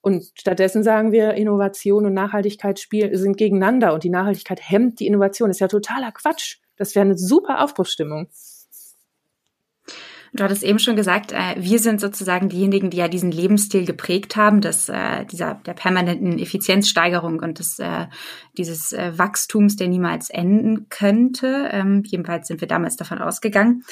[0.03, 5.47] Und stattdessen sagen wir, Innovation und Nachhaltigkeit sind gegeneinander und die Nachhaltigkeit hemmt die Innovation.
[5.47, 6.57] Das ist ja totaler Quatsch.
[6.75, 8.27] Das wäre eine super Aufbruchsstimmung.
[10.33, 14.35] Du hattest eben schon gesagt, äh, wir sind sozusagen diejenigen, die ja diesen Lebensstil geprägt
[14.35, 18.07] haben, des, äh, dieser, der permanenten Effizienzsteigerung und des, äh,
[18.57, 21.69] dieses Wachstums, der niemals enden könnte.
[21.71, 23.83] Ähm, jedenfalls sind wir damals davon ausgegangen.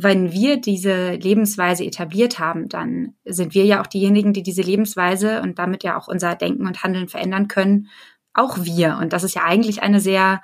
[0.00, 5.42] Wenn wir diese Lebensweise etabliert haben, dann sind wir ja auch diejenigen, die diese Lebensweise
[5.42, 7.88] und damit ja auch unser Denken und Handeln verändern können.
[8.32, 8.96] Auch wir.
[9.00, 10.40] Und das ist ja eigentlich eine sehr,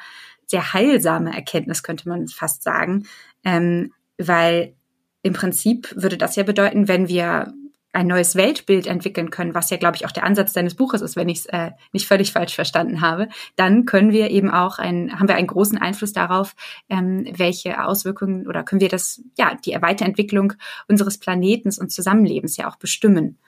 [0.46, 3.06] sehr heilsame Erkenntnis, könnte man fast sagen.
[3.44, 4.74] Ähm, weil
[5.22, 7.54] im Prinzip würde das ja bedeuten, wenn wir
[7.94, 11.14] ein neues Weltbild entwickeln können, was ja, glaube ich, auch der Ansatz deines Buches ist,
[11.16, 15.18] wenn ich es äh, nicht völlig falsch verstanden habe, dann können wir eben auch ein,
[15.18, 16.57] haben wir einen großen Einfluss darauf,
[16.88, 20.54] ähm, welche Auswirkungen oder können wir das, ja, die Weiterentwicklung
[20.88, 23.38] unseres Planetens und Zusammenlebens ja auch bestimmen.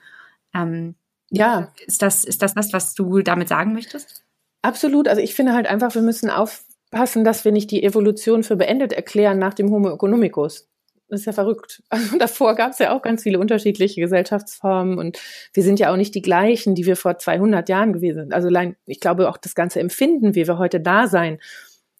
[0.53, 0.95] Ähm,
[1.29, 1.73] ja.
[1.85, 4.23] Ist das, ist das das, was du damit sagen möchtest?
[4.61, 5.09] Absolut.
[5.09, 8.93] Also ich finde halt einfach, wir müssen aufpassen, dass wir nicht die Evolution für beendet
[8.93, 10.69] erklären nach dem Homo economicus.
[11.09, 11.81] Ist ja verrückt.
[11.89, 15.19] Also davor gab es ja auch ganz viele unterschiedliche Gesellschaftsformen und
[15.53, 18.33] wir sind ja auch nicht die gleichen, die wir vor 200 Jahren gewesen sind.
[18.33, 21.39] Also allein, ich glaube auch das ganze Empfinden, wie wir heute da sein,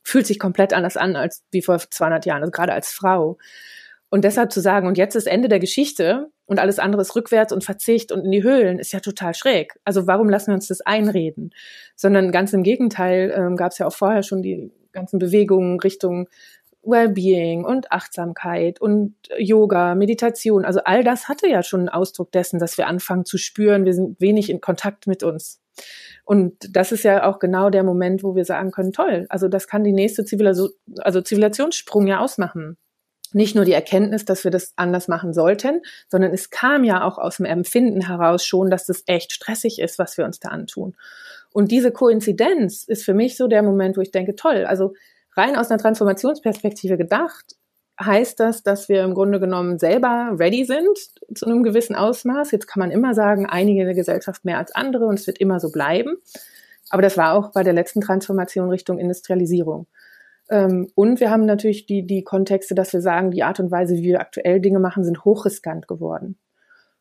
[0.04, 3.38] fühlt sich komplett anders an als wie vor 200 Jahren, also gerade als Frau.
[4.10, 7.52] Und deshalb zu sagen, und jetzt ist Ende der Geschichte und alles andere ist rückwärts
[7.52, 9.74] und Verzicht und in die Höhlen, ist ja total schräg.
[9.84, 11.54] Also warum lassen wir uns das einreden?
[11.96, 16.30] Sondern ganz im Gegenteil ähm, gab es ja auch vorher schon die ganzen Bewegungen Richtung
[16.88, 20.66] Wellbeing und Achtsamkeit und Yoga, Meditation.
[20.66, 23.94] Also all das hatte ja schon einen Ausdruck dessen, dass wir anfangen zu spüren, wir
[23.94, 25.62] sind wenig in Kontakt mit uns.
[26.26, 29.68] Und das ist ja auch genau der Moment, wo wir sagen können, toll, also das
[29.68, 32.78] kann die nächste Zivilisation, also Zivilisationssprung ja ausmachen.
[33.34, 37.18] Nicht nur die Erkenntnis, dass wir das anders machen sollten, sondern es kam ja auch
[37.18, 40.96] aus dem Empfinden heraus schon, dass das echt stressig ist, was wir uns da antun.
[41.52, 44.94] Und diese Koinzidenz ist für mich so der Moment, wo ich denke, toll, also
[45.38, 47.56] rein aus einer Transformationsperspektive gedacht,
[48.00, 50.98] heißt das, dass wir im Grunde genommen selber ready sind
[51.36, 52.52] zu einem gewissen Ausmaß.
[52.52, 55.40] Jetzt kann man immer sagen, einige in der Gesellschaft mehr als andere und es wird
[55.40, 56.18] immer so bleiben.
[56.90, 59.88] Aber das war auch bei der letzten Transformation Richtung Industrialisierung.
[60.50, 63.96] Ähm, und wir haben natürlich die, die Kontexte, dass wir sagen, die Art und Weise,
[63.96, 66.38] wie wir aktuell Dinge machen, sind hochriskant geworden.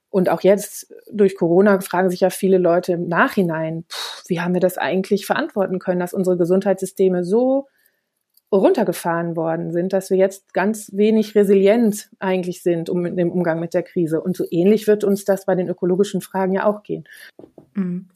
[0.08, 4.54] Und auch jetzt durch Corona fragen sich ja viele Leute im Nachhinein, pff, wie haben
[4.54, 7.66] wir das eigentlich verantworten können, dass unsere Gesundheitssysteme so
[8.52, 13.74] runtergefahren worden sind, dass wir jetzt ganz wenig resilient eigentlich sind um, im Umgang mit
[13.74, 14.20] der Krise.
[14.20, 17.08] Und so ähnlich wird uns das bei den ökologischen Fragen ja auch gehen.
[17.74, 18.08] Mhm.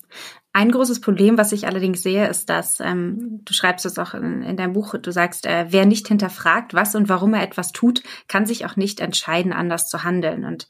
[0.53, 4.43] Ein großes Problem, was ich allerdings sehe, ist, dass ähm, du schreibst es auch in,
[4.43, 8.03] in, deinem Buch, du sagst, äh, wer nicht hinterfragt, was und warum er etwas tut,
[8.27, 10.45] kann sich auch nicht entscheiden, anders zu handeln.
[10.45, 10.69] Und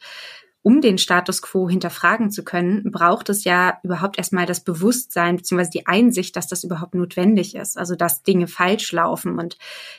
[0.62, 5.70] um den Status quo hinterfragen zu können, braucht es ja überhaupt erstmal das Bewusstsein bzw.
[5.72, 9.38] die Einsicht, dass das überhaupt notwendig ist, also dass Dinge falsch laufen.
[9.38, 9.56] Und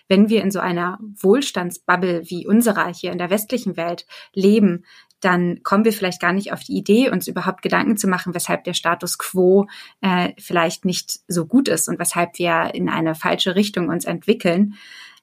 [0.08, 4.86] wenn wir in so einer Wohlstandsbubble wie unserer hier in der westlichen Welt leben,
[5.20, 8.64] dann kommen wir vielleicht gar nicht auf die Idee, uns überhaupt Gedanken zu machen, weshalb
[8.64, 9.68] der Status quo
[10.02, 14.76] äh, vielleicht nicht so gut ist und weshalb wir in eine falsche Richtung uns entwickeln.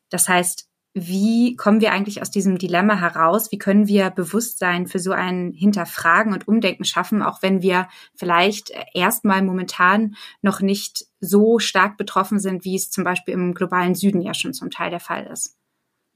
[0.08, 3.52] Das heißt, wie kommen wir eigentlich aus diesem Dilemma heraus?
[3.52, 8.72] Wie können wir Bewusstsein für so ein Hinterfragen und Umdenken schaffen, auch wenn wir vielleicht
[8.94, 14.20] erstmal momentan noch nicht so stark betroffen sind, wie es zum Beispiel im globalen Süden
[14.20, 15.56] ja schon zum Teil der Fall ist?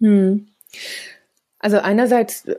[0.00, 0.48] Hm.
[1.58, 2.56] Also einerseits äh,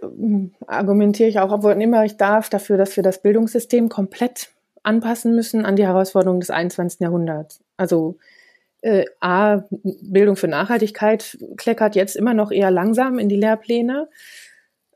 [0.65, 4.49] argumentiere ich auch, obwohl immer ich darf, dafür, dass wir das Bildungssystem komplett
[4.82, 7.02] anpassen müssen an die Herausforderungen des 21.
[7.02, 7.60] Jahrhunderts.
[7.76, 8.17] Also
[8.84, 14.10] äh, A, Bildung für Nachhaltigkeit kleckert jetzt immer noch eher langsam in die Lehrpläne.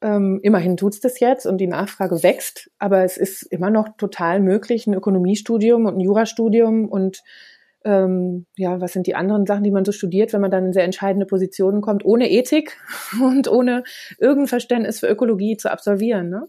[0.02, 4.42] Ähm, immerhin tut's das jetzt und die Nachfrage wächst, aber es ist immer noch total
[4.42, 7.24] möglich, ein Ökonomiestudium und ein Jurastudium und
[7.84, 10.74] ähm, ja, was sind die anderen Sachen, die man so studiert, wenn man dann in
[10.74, 12.78] sehr entscheidende Positionen kommt, ohne Ethik
[13.24, 13.84] und ohne
[14.20, 16.30] irgendein Verständnis für Ökologie zu absolvieren.
[16.30, 16.48] Ne?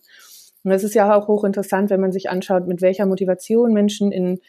[0.65, 4.41] Und das ist ja auch hochinteressant, wenn man sich anschaut, mit welcher Motivation Menschen in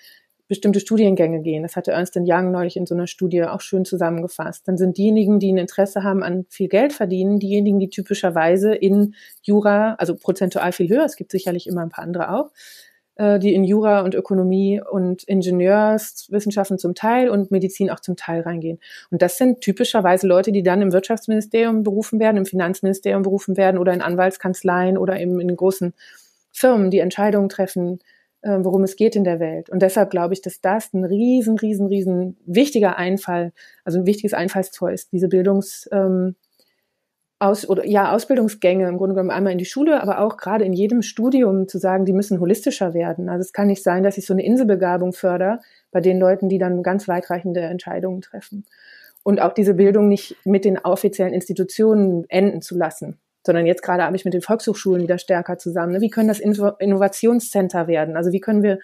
[0.49, 1.63] bestimmte Studiengänge gehen.
[1.63, 4.67] Das hatte Ernst Young neulich in so einer Studie auch schön zusammengefasst.
[4.67, 9.13] Dann sind diejenigen, die ein Interesse haben an viel Geld verdienen, diejenigen, die typischerweise in
[9.43, 12.49] Jura, also prozentual viel höher, es gibt sicherlich immer ein paar andere auch,
[13.15, 18.41] äh, die in Jura und Ökonomie und Ingenieurswissenschaften zum Teil und Medizin auch zum Teil
[18.41, 18.79] reingehen.
[19.11, 23.77] Und das sind typischerweise Leute, die dann im Wirtschaftsministerium berufen werden, im Finanzministerium berufen werden
[23.77, 25.93] oder in Anwaltskanzleien oder eben in großen
[26.51, 27.99] Firmen, die Entscheidungen treffen,
[28.41, 29.69] worum es geht in der Welt.
[29.69, 33.51] Und deshalb glaube ich, dass das ein riesen, riesen, riesen wichtiger Einfall,
[33.83, 36.35] also ein wichtiges Einfallstor ist, diese Bildungs, ähm,
[37.39, 40.73] aus, oder ja, Ausbildungsgänge im Grunde genommen einmal in die Schule, aber auch gerade in
[40.73, 43.29] jedem Studium zu sagen, die müssen holistischer werden.
[43.29, 45.59] Also es kann nicht sein, dass ich so eine Inselbegabung fördere
[45.91, 48.65] bei den Leuten, die dann ganz weitreichende Entscheidungen treffen.
[49.23, 54.03] Und auch diese Bildung nicht mit den offiziellen Institutionen enden zu lassen sondern jetzt gerade
[54.03, 55.93] habe ich mit den Volkshochschulen wieder stärker zusammen.
[55.93, 56.01] Ne?
[56.01, 58.17] Wie können das Innovationscenter werden?
[58.17, 58.79] Also wie können wir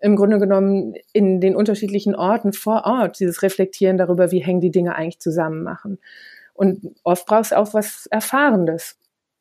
[0.00, 4.70] im Grunde genommen in den unterschiedlichen Orten vor Ort dieses Reflektieren darüber, wie hängen die
[4.70, 5.98] Dinge eigentlich zusammen machen.
[6.54, 8.96] Und oft brauchst du auch was Erfahrendes.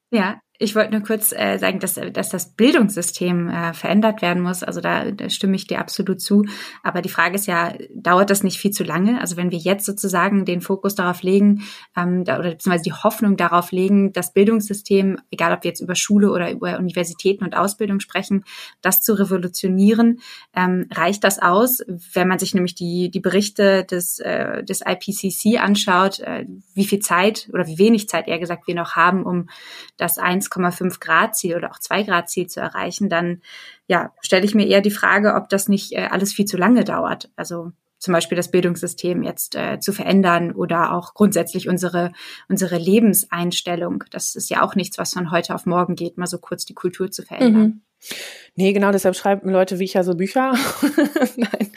[0.10, 4.64] Ja, ich wollte nur kurz äh, sagen, dass, dass das Bildungssystem äh, verändert werden muss.
[4.64, 6.46] Also da, da stimme ich dir absolut zu.
[6.84, 9.22] Aber die Frage ist ja, dauert das nicht viel zu lange?
[9.22, 11.64] Also wenn wir jetzt sozusagen den Fokus darauf legen
[11.96, 15.96] ähm, da, oder beziehungsweise die Hoffnung darauf legen, das Bildungssystem, egal ob wir jetzt über
[15.96, 18.44] Schule oder über Universitäten und Ausbildung sprechen,
[18.82, 20.22] das zu revolutionieren,
[20.56, 21.84] ähm, reicht das aus?
[22.14, 27.00] Wenn man sich nämlich die, die Berichte des, äh, des IPCC anschaut, äh, wie viel
[27.00, 29.50] Zeit oder wie wenig Zeit eher gesagt wir noch haben, um
[29.98, 33.42] das 1 1,5 Grad Ziel oder auch 2 Grad Ziel zu erreichen, dann
[33.88, 36.84] ja, stelle ich mir eher die Frage, ob das nicht äh, alles viel zu lange
[36.84, 37.30] dauert.
[37.36, 42.12] Also zum Beispiel das Bildungssystem jetzt äh, zu verändern oder auch grundsätzlich unsere,
[42.48, 44.04] unsere Lebenseinstellung.
[44.12, 46.76] Das ist ja auch nichts, was von heute auf morgen geht, mal so kurz die
[46.76, 47.62] Kultur zu verändern.
[47.62, 47.82] Mhm.
[48.56, 50.54] Nee, genau, deshalb schreiben Leute wie ich ja so Bücher.
[51.36, 51.72] Nein,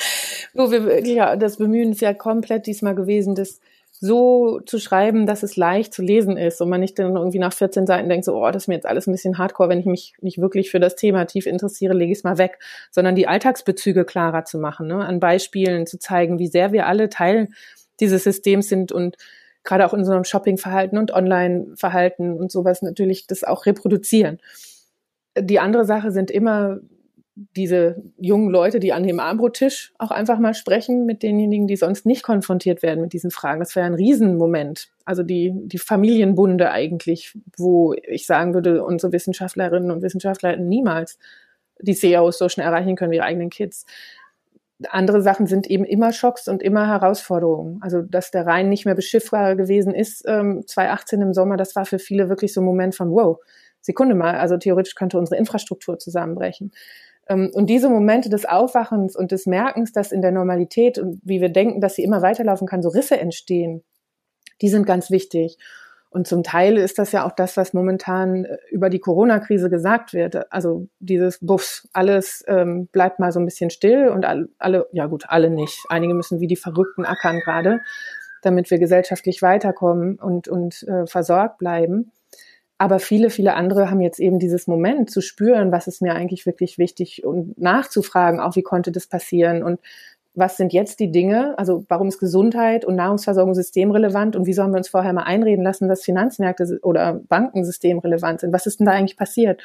[0.52, 3.61] wo wir, ja, das Bemühen ist ja komplett diesmal gewesen, dass
[4.02, 7.52] so zu schreiben, dass es leicht zu lesen ist und man nicht dann irgendwie nach
[7.52, 9.84] 14 Seiten denkt, so, oh, das ist mir jetzt alles ein bisschen hardcore, wenn ich
[9.84, 12.58] mich nicht wirklich für das Thema tief interessiere, lege ich es mal weg,
[12.90, 15.04] sondern die Alltagsbezüge klarer zu machen, ne?
[15.04, 17.48] an Beispielen zu zeigen, wie sehr wir alle Teil
[18.00, 19.18] dieses Systems sind und
[19.64, 24.38] gerade auch in einem Shoppingverhalten und Online-Verhalten und sowas natürlich das auch reproduzieren.
[25.38, 26.78] Die andere Sache sind immer
[27.57, 32.05] diese jungen Leute, die an dem Armbrottisch auch einfach mal sprechen mit denjenigen, die sonst
[32.07, 33.61] nicht konfrontiert werden mit diesen Fragen.
[33.61, 34.88] Das wäre ein Riesenmoment.
[35.05, 41.18] Also die, die Familienbunde eigentlich, wo ich sagen würde, unsere Wissenschaftlerinnen und Wissenschaftler niemals
[41.81, 43.87] die CEOs so schnell erreichen können wie ihre eigenen Kids.
[44.88, 47.79] Andere Sachen sind eben immer Schocks und immer Herausforderungen.
[47.83, 51.85] Also, dass der Rhein nicht mehr beschiffbar gewesen ist, ähm, 2018 im Sommer, das war
[51.85, 53.38] für viele wirklich so ein Moment von, wow,
[53.83, 56.72] Sekunde mal, also theoretisch könnte unsere Infrastruktur zusammenbrechen.
[57.30, 61.40] Ähm, und diese Momente des Aufwachens und des Merkens, dass in der Normalität und wie
[61.40, 63.82] wir denken, dass sie immer weiterlaufen kann, so Risse entstehen,
[64.60, 65.56] die sind ganz wichtig.
[66.10, 70.12] Und zum Teil ist das ja auch das, was momentan äh, über die Corona-Krise gesagt
[70.12, 70.52] wird.
[70.52, 75.26] Also dieses Buffs, alles ähm, bleibt mal so ein bisschen still und alle, ja gut,
[75.28, 75.78] alle nicht.
[75.88, 77.80] Einige müssen wie die Verrückten ackern gerade.
[78.42, 82.10] damit wir gesellschaftlich weiterkommen und, und äh, versorgt bleiben.
[82.80, 86.46] Aber viele, viele andere haben jetzt eben dieses Moment zu spüren, was ist mir eigentlich
[86.46, 89.80] wirklich wichtig und nachzufragen, auch wie konnte das passieren und
[90.32, 94.72] was sind jetzt die Dinge, also warum ist Gesundheit und Nahrungsversorgung systemrelevant und wieso haben
[94.72, 98.54] wir uns vorher mal einreden lassen, dass Finanzmärkte oder Banken systemrelevant sind?
[98.54, 99.60] Was ist denn da eigentlich passiert?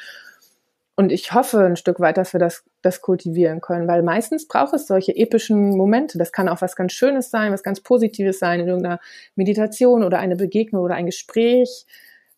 [0.94, 4.74] Und ich hoffe ein Stück weit, dass wir das, das kultivieren können, weil meistens braucht
[4.74, 6.18] es solche epischen Momente.
[6.18, 9.00] Das kann auch was ganz Schönes sein, was ganz Positives sein in irgendeiner
[9.36, 11.86] Meditation oder eine Begegnung oder ein Gespräch.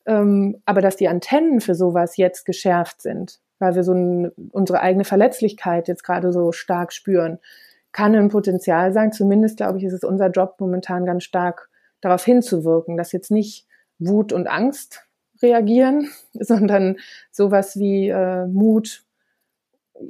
[0.09, 4.81] Ähm, aber dass die Antennen für sowas jetzt geschärft sind, weil wir so ein, unsere
[4.81, 7.39] eigene Verletzlichkeit jetzt gerade so stark spüren,
[7.93, 9.13] kann ein Potenzial sein.
[9.13, 11.69] Zumindest, glaube ich, ist es unser Job momentan ganz stark
[12.01, 13.67] darauf hinzuwirken, dass jetzt nicht
[13.99, 15.07] Wut und Angst
[15.43, 16.97] reagieren, sondern
[17.31, 19.05] sowas wie äh, Mut,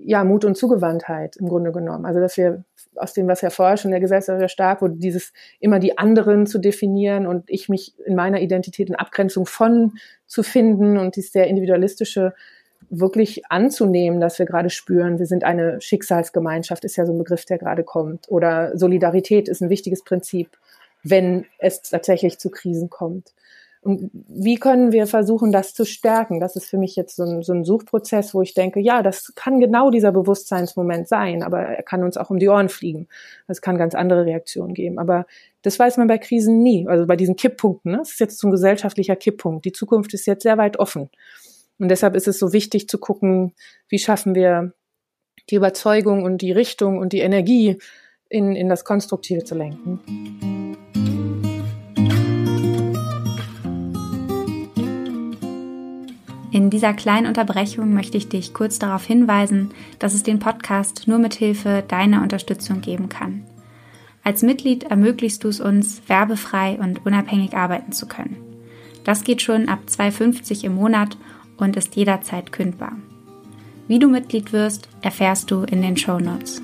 [0.04, 2.04] ja, Mut und Zugewandtheit im Grunde genommen.
[2.04, 2.64] Also, dass wir
[2.96, 6.46] aus dem, was ja vorher schon der Gesellschaft sehr stark wurde, dieses immer die anderen
[6.46, 9.92] zu definieren und ich mich in meiner Identität in Abgrenzung von
[10.26, 12.34] zu finden und dieses sehr individualistische
[12.90, 17.44] wirklich anzunehmen, dass wir gerade spüren, wir sind eine Schicksalsgemeinschaft, ist ja so ein Begriff,
[17.44, 18.30] der gerade kommt.
[18.30, 20.56] Oder Solidarität ist ein wichtiges Prinzip,
[21.02, 23.34] wenn es tatsächlich zu Krisen kommt.
[23.82, 26.40] Und wie können wir versuchen, das zu stärken?
[26.40, 29.32] Das ist für mich jetzt so ein, so ein Suchprozess, wo ich denke, ja, das
[29.34, 33.08] kann genau dieser Bewusstseinsmoment sein, aber er kann uns auch um die Ohren fliegen.
[33.46, 34.98] Es kann ganz andere Reaktionen geben.
[34.98, 35.26] Aber
[35.62, 36.86] das weiß man bei Krisen nie.
[36.88, 37.92] Also bei diesen Kipppunkten.
[37.92, 37.98] Ne?
[37.98, 39.64] Das ist jetzt so ein gesellschaftlicher Kipppunkt.
[39.64, 41.10] Die Zukunft ist jetzt sehr weit offen.
[41.78, 43.54] Und deshalb ist es so wichtig zu gucken,
[43.88, 44.72] wie schaffen wir
[45.50, 47.78] die Überzeugung und die Richtung und die Energie
[48.28, 50.57] in, in das Konstruktive zu lenken.
[56.50, 61.18] In dieser kleinen Unterbrechung möchte ich dich kurz darauf hinweisen, dass es den Podcast nur
[61.18, 63.44] mit Hilfe deiner Unterstützung geben kann.
[64.24, 68.36] Als Mitglied ermöglichst du es uns, werbefrei und unabhängig arbeiten zu können.
[69.04, 71.16] Das geht schon ab 2,50 im Monat
[71.58, 72.92] und ist jederzeit kündbar.
[73.86, 76.62] Wie du Mitglied wirst, erfährst du in den Show Notes.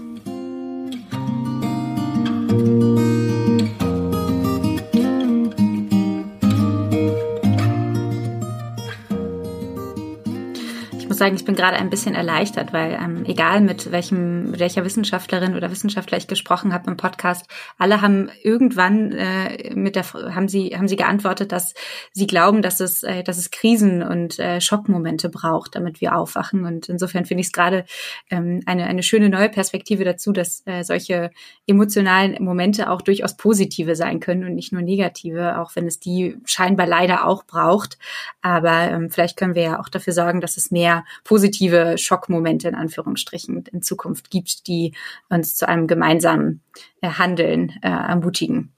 [11.14, 14.84] Muss sagen, ich bin gerade ein bisschen erleichtert, weil ähm, egal mit welchem, mit welcher
[14.84, 17.46] Wissenschaftlerin oder Wissenschaftler ich gesprochen habe im Podcast,
[17.78, 21.74] alle haben irgendwann äh, mit der haben sie haben sie geantwortet, dass
[22.12, 26.64] sie glauben, dass es äh, dass es Krisen und äh, Schockmomente braucht, damit wir aufwachen.
[26.64, 27.84] Und insofern finde ich es gerade
[28.28, 31.30] ähm, eine eine schöne neue Perspektive dazu, dass äh, solche
[31.68, 36.38] emotionalen Momente auch durchaus positive sein können und nicht nur negative, auch wenn es die
[36.44, 37.98] scheinbar leider auch braucht.
[38.42, 42.74] Aber ähm, vielleicht können wir ja auch dafür sorgen, dass es mehr positive Schockmomente in
[42.74, 44.94] Anführungsstrichen in Zukunft gibt, die
[45.28, 46.62] uns zu einem gemeinsamen
[47.00, 48.73] äh, Handeln äh, ermutigen.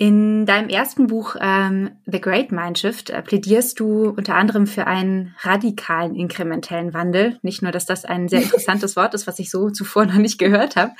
[0.00, 5.34] In deinem ersten Buch ähm, The Great Mindshift äh, plädierst du unter anderem für einen
[5.40, 7.38] radikalen inkrementellen Wandel.
[7.42, 10.38] Nicht nur, dass das ein sehr interessantes Wort ist, was ich so zuvor noch nicht
[10.38, 10.92] gehört habe,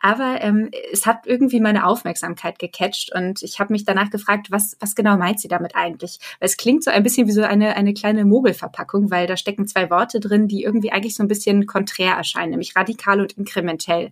[0.00, 4.76] aber ähm, es hat irgendwie meine Aufmerksamkeit gecatcht und ich habe mich danach gefragt, was,
[4.80, 6.18] was genau meint sie damit eigentlich?
[6.40, 9.68] Weil es klingt so ein bisschen wie so eine, eine kleine Mogelverpackung, weil da stecken
[9.68, 14.10] zwei Worte drin, die irgendwie eigentlich so ein bisschen konträr erscheinen, nämlich radikal und inkrementell.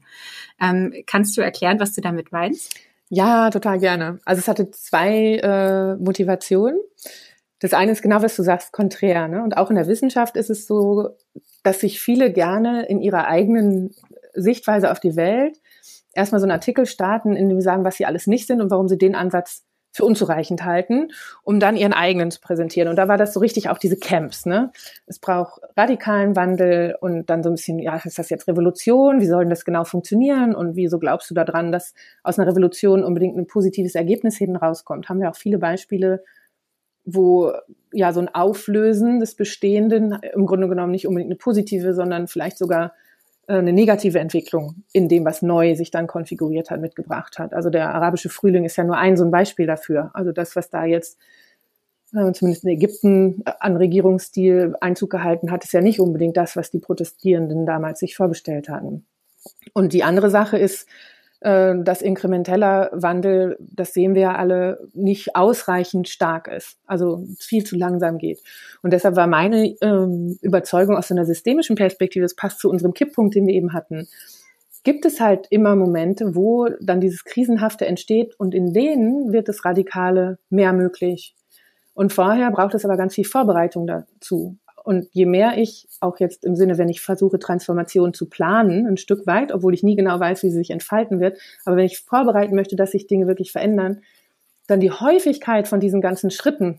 [0.61, 2.77] Ähm, kannst du erklären, was du damit meinst?
[3.09, 4.19] Ja, total gerne.
[4.25, 6.79] Also es hatte zwei äh, Motivationen.
[7.61, 9.29] Das eine ist genau, was du sagst, konträr.
[9.29, 9.43] Ne?
[9.43, 11.11] Und auch in der Wissenschaft ist es so,
[11.63, 13.95] dass sich viele gerne in ihrer eigenen
[14.35, 15.59] Sichtweise auf die Welt
[16.13, 18.71] erstmal so einen Artikel starten, in dem sie sagen, was sie alles nicht sind und
[18.71, 19.65] warum sie den Ansatz
[19.97, 21.09] für unzureichend halten,
[21.43, 22.89] um dann ihren eigenen zu präsentieren.
[22.89, 24.45] Und da war das so richtig auch diese Camps.
[24.45, 24.71] Ne?
[25.07, 29.21] Es braucht radikalen Wandel und dann so ein bisschen, ja, ist das jetzt Revolution?
[29.21, 30.55] Wie soll denn das genau funktionieren?
[30.55, 35.09] Und wieso glaubst du daran, dass aus einer Revolution unbedingt ein positives Ergebnis hinten rauskommt?
[35.09, 36.23] Haben wir auch viele Beispiele,
[37.07, 37.53] wo
[37.93, 42.59] ja so ein Auflösen des Bestehenden im Grunde genommen nicht unbedingt eine positive, sondern vielleicht
[42.59, 42.93] sogar
[43.49, 47.55] eine negative Entwicklung in dem, was neu sich dann konfiguriert hat, mitgebracht hat.
[47.55, 50.11] Also der arabische Frühling ist ja nur ein so ein Beispiel dafür.
[50.15, 51.19] Also das, was da jetzt
[52.13, 56.71] äh, zumindest in Ägypten an Regierungsstil Einzug gehalten hat, ist ja nicht unbedingt das, was
[56.71, 59.07] die Protestierenden damals sich vorgestellt hatten.
[59.73, 65.37] Und die andere Sache ist, äh, dass inkrementeller Wandel, das sehen wir ja alle, nicht
[65.37, 68.43] ausreichend stark ist, also viel zu langsam geht.
[68.83, 73.35] Und deshalb war meine ähm, Überzeugung aus einer systemischen Perspektive, das passt zu unserem Kipppunkt,
[73.35, 74.09] den wir eben hatten,
[74.83, 79.65] gibt es halt immer Momente, wo dann dieses Krisenhafte entsteht und in denen wird das
[79.65, 81.35] Radikale mehr möglich.
[81.93, 86.45] Und vorher braucht es aber ganz viel Vorbereitung dazu Und je mehr ich, auch jetzt
[86.45, 90.21] im Sinne, wenn ich versuche, Transformation zu planen, ein Stück weit, obwohl ich nie genau
[90.21, 93.51] weiß, wie sie sich entfalten wird, aber wenn ich vorbereiten möchte, dass sich Dinge wirklich
[93.51, 94.03] verändern,
[94.69, 96.79] dann die Häufigkeit von diesen ganzen Schritten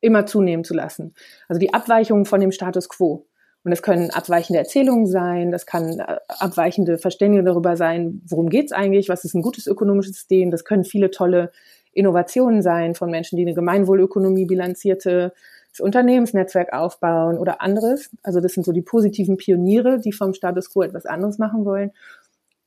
[0.00, 1.12] immer zunehmen zu lassen.
[1.48, 3.26] Also die Abweichungen von dem Status quo.
[3.62, 8.72] Und das können abweichende Erzählungen sein, das kann äh, abweichende Verständigung darüber sein, worum geht's
[8.72, 10.50] eigentlich, was ist ein gutes ökonomisches System.
[10.50, 11.52] Das können viele tolle
[11.92, 15.34] Innovationen sein von Menschen, die eine Gemeinwohlökonomie bilanzierte
[15.72, 18.10] das Unternehmensnetzwerk aufbauen oder anderes.
[18.22, 21.92] Also das sind so die positiven Pioniere, die vom Status quo etwas anderes machen wollen.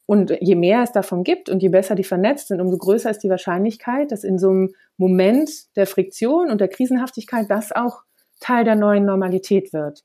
[0.08, 3.24] Und je mehr es davon gibt und je besser die vernetzt sind, umso größer ist
[3.24, 8.04] die Wahrscheinlichkeit, dass in so einem Moment der Friktion und der Krisenhaftigkeit das auch
[8.40, 10.04] Teil der neuen Normalität wird.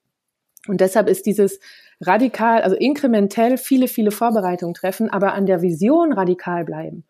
[0.69, 1.59] Und deshalb ist dieses
[2.01, 7.05] radikal, also inkrementell viele, viele Vorbereitungen treffen, aber an der Vision radikal bleiben.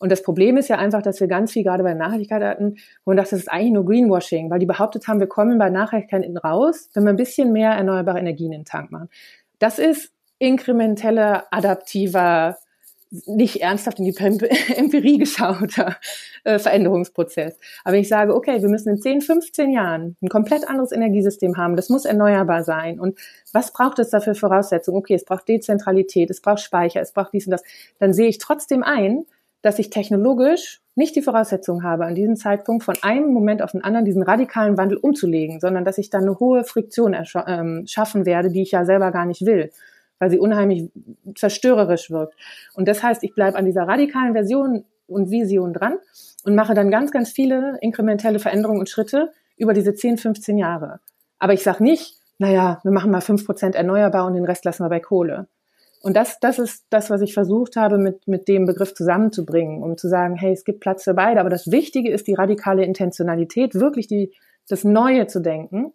[0.00, 3.16] Und das Problem ist ja einfach, dass wir ganz viel gerade bei Nachhaltigkeit hatten, dachte,
[3.16, 7.04] das ist eigentlich nur Greenwashing, weil die behauptet haben, wir kommen bei Nachhaltigkeit raus, wenn
[7.04, 9.10] wir ein bisschen mehr erneuerbare Energien in den Tank machen.
[9.58, 12.56] Das ist inkrementeller, adaptiver,
[13.26, 14.16] nicht ernsthaft in die
[14.76, 15.96] Empirie geschauter
[16.44, 17.58] äh, Veränderungsprozess.
[17.84, 21.76] Aber ich sage, okay, wir müssen in 10, 15 Jahren ein komplett anderes Energiesystem haben.
[21.76, 23.00] Das muss erneuerbar sein.
[23.00, 23.18] Und
[23.52, 24.98] was braucht es dafür Voraussetzungen?
[24.98, 27.64] Okay, es braucht Dezentralität, es braucht Speicher, es braucht dies und das.
[27.98, 29.26] Dann sehe ich trotzdem ein,
[29.62, 33.84] dass ich technologisch nicht die Voraussetzung habe, an diesem Zeitpunkt von einem Moment auf den
[33.84, 38.50] anderen diesen radikalen Wandel umzulegen, sondern dass ich dann eine hohe Friktion ähm, schaffen werde,
[38.50, 39.70] die ich ja selber gar nicht will,
[40.18, 40.90] weil sie unheimlich
[41.34, 42.34] zerstörerisch wirkt.
[42.74, 45.98] Und das heißt, ich bleibe an dieser radikalen Version und Vision dran
[46.44, 51.00] und mache dann ganz, ganz viele inkrementelle Veränderungen und Schritte über diese 10, 15 Jahre.
[51.38, 54.84] Aber ich sage nicht, naja, wir machen mal fünf Prozent erneuerbar und den Rest lassen
[54.84, 55.46] wir bei Kohle.
[56.02, 59.98] Und das, das ist das, was ich versucht habe, mit, mit dem Begriff zusammenzubringen, um
[59.98, 61.40] zu sagen, hey, es gibt Platz für beide.
[61.40, 64.32] Aber das Wichtige ist die radikale Intentionalität, wirklich die,
[64.68, 65.92] das Neue zu denken.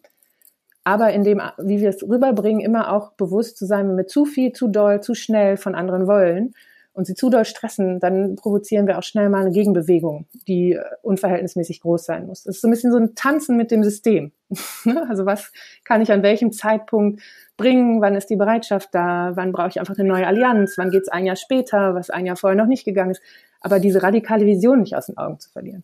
[0.83, 4.25] Aber in dem, wie wir es rüberbringen, immer auch bewusst zu sein, wenn wir zu
[4.25, 6.53] viel, zu doll, zu schnell von anderen wollen
[6.95, 10.83] und sie zu doll stressen, dann provozieren wir auch schnell mal eine Gegenbewegung, die äh,
[11.01, 12.43] unverhältnismäßig groß sein muss.
[12.43, 14.31] Das ist so ein bisschen so ein Tanzen mit dem System.
[14.85, 15.05] Ne?
[15.09, 15.51] also was
[15.83, 17.21] kann ich an welchem Zeitpunkt
[17.57, 18.01] bringen?
[18.01, 19.31] Wann ist die Bereitschaft da?
[19.35, 20.77] Wann brauche ich einfach eine neue Allianz?
[20.77, 23.21] Wann geht es ein Jahr später, was ein Jahr vorher noch nicht gegangen ist?
[23.59, 25.83] Aber diese radikale Vision nicht aus den Augen zu verlieren.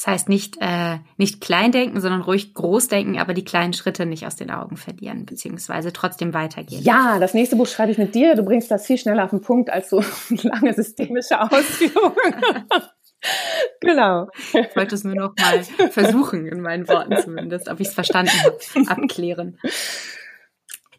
[0.00, 4.06] Das heißt nicht, äh, nicht klein denken, sondern ruhig groß denken, aber die kleinen Schritte
[4.06, 6.82] nicht aus den Augen verlieren, beziehungsweise trotzdem weitergehen.
[6.82, 8.34] Ja, das nächste Buch schreibe ich mit dir.
[8.34, 12.64] Du bringst das viel schneller auf den Punkt als so lange systemische Ausführungen.
[13.82, 14.28] genau.
[14.54, 18.32] Ich wollte es nur noch mal versuchen, in meinen Worten zumindest, ob ich es verstanden
[18.42, 19.58] habe, abklären.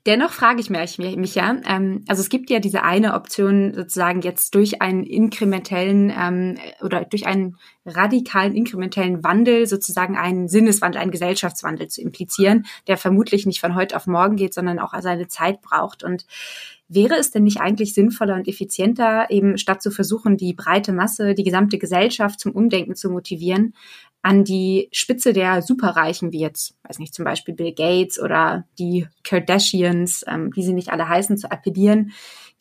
[0.07, 4.21] Dennoch frage ich mich, mich ja, ähm, also es gibt ja diese eine Option sozusagen
[4.21, 11.11] jetzt durch einen inkrementellen ähm, oder durch einen radikalen inkrementellen Wandel sozusagen einen Sinneswandel, einen
[11.11, 15.61] Gesellschaftswandel zu implizieren, der vermutlich nicht von heute auf morgen geht, sondern auch seine Zeit
[15.61, 16.03] braucht.
[16.03, 16.25] Und
[16.93, 21.35] Wäre es denn nicht eigentlich sinnvoller und effizienter, eben statt zu versuchen, die breite Masse,
[21.35, 23.75] die gesamte Gesellschaft zum Umdenken zu motivieren,
[24.21, 29.07] an die Spitze der Superreichen, wie jetzt, weiß nicht, zum Beispiel Bill Gates oder die
[29.23, 32.11] Kardashians, ähm, wie sie nicht alle heißen, zu appellieren,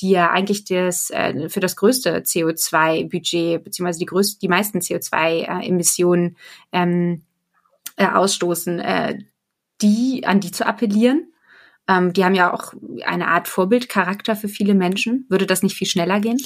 [0.01, 6.37] die ja eigentlich das, äh, für das größte CO2-Budget beziehungsweise die größte, die meisten CO2-Emissionen
[6.73, 7.23] ähm,
[7.97, 9.19] äh, ausstoßen, äh,
[9.83, 11.31] die an die zu appellieren
[11.91, 12.73] ähm, die haben ja auch
[13.05, 15.27] eine Art Vorbildcharakter für viele Menschen.
[15.29, 16.39] Würde das nicht viel schneller gehen?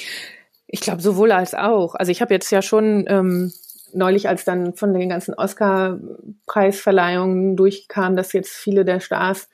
[0.66, 1.94] Ich glaube sowohl als auch.
[1.94, 3.52] Also ich habe jetzt ja schon ähm,
[3.94, 9.48] neulich, als dann von den ganzen Oscar-Preisverleihungen durchkam, dass jetzt viele der Stars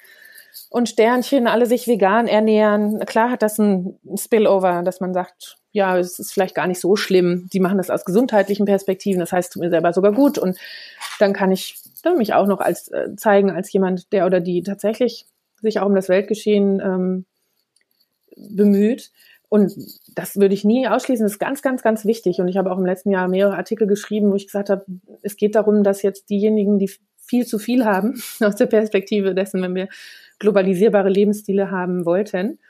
[0.68, 2.98] und Sternchen alle sich vegan ernähren.
[3.06, 6.96] Klar hat das ein Spillover, dass man sagt, ja, es ist vielleicht gar nicht so
[6.96, 7.48] schlimm.
[7.52, 10.38] Die machen das aus gesundheitlichen Perspektiven, das heißt, tut mir selber sogar gut.
[10.38, 10.58] Und
[11.18, 14.62] dann kann ich dann mich auch noch als äh, zeigen als jemand, der oder die
[14.62, 15.26] tatsächlich
[15.60, 17.26] sich auch um das Weltgeschehen ähm,
[18.36, 19.10] bemüht.
[19.50, 19.74] Und
[20.14, 21.24] das würde ich nie ausschließen.
[21.24, 22.38] Das ist ganz, ganz, ganz wichtig.
[22.38, 24.84] Und ich habe auch im letzten Jahr mehrere Artikel geschrieben, wo ich gesagt habe,
[25.22, 26.88] es geht darum, dass jetzt diejenigen, die
[27.18, 29.88] viel zu viel haben, aus der Perspektive dessen, wenn wir
[30.38, 32.60] globalisierbare Lebensstile haben wollten,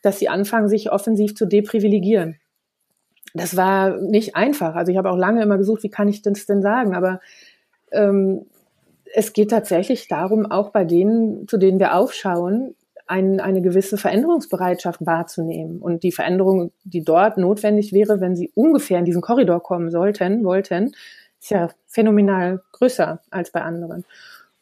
[0.00, 2.36] dass sie anfangen, sich offensiv zu deprivilegieren.
[3.34, 4.74] Das war nicht einfach.
[4.74, 6.94] Also ich habe auch lange immer gesucht, wie kann ich das denn sagen?
[6.94, 7.20] Aber
[7.90, 8.46] ähm,
[9.14, 12.74] es geht tatsächlich darum, auch bei denen, zu denen wir aufschauen,
[13.06, 15.80] ein, eine gewisse Veränderungsbereitschaft wahrzunehmen.
[15.80, 20.44] Und die Veränderung, die dort notwendig wäre, wenn sie ungefähr in diesen Korridor kommen sollten,
[20.44, 20.92] wollten,
[21.40, 24.04] ist ja phänomenal größer als bei anderen.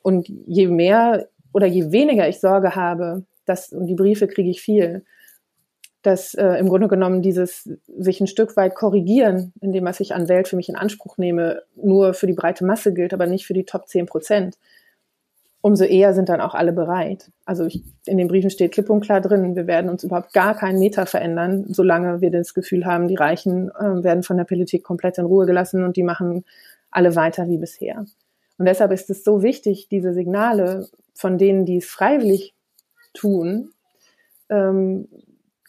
[0.03, 4.63] Und je mehr oder je weniger ich Sorge habe, das, und die Briefe kriege ich
[4.63, 5.05] viel,
[6.03, 7.69] dass äh, im Grunde genommen dieses
[7.99, 11.63] sich ein Stück weit korrigieren, indem was ich an Welt für mich in Anspruch nehme,
[11.77, 14.57] nur für die breite Masse gilt, aber nicht für die Top 10 Prozent.
[15.63, 17.31] Umso eher sind dann auch alle bereit.
[17.45, 20.55] Also ich, in den Briefen steht klipp und klar drin, wir werden uns überhaupt gar
[20.57, 24.83] keinen Meter verändern, solange wir das Gefühl haben, die Reichen äh, werden von der Politik
[24.83, 26.45] komplett in Ruhe gelassen und die machen
[26.91, 28.07] alle weiter wie bisher.
[28.59, 32.55] Und deshalb ist es so wichtig, diese Signale von denen, die es freiwillig
[33.13, 33.71] tun,
[34.49, 35.09] ähm,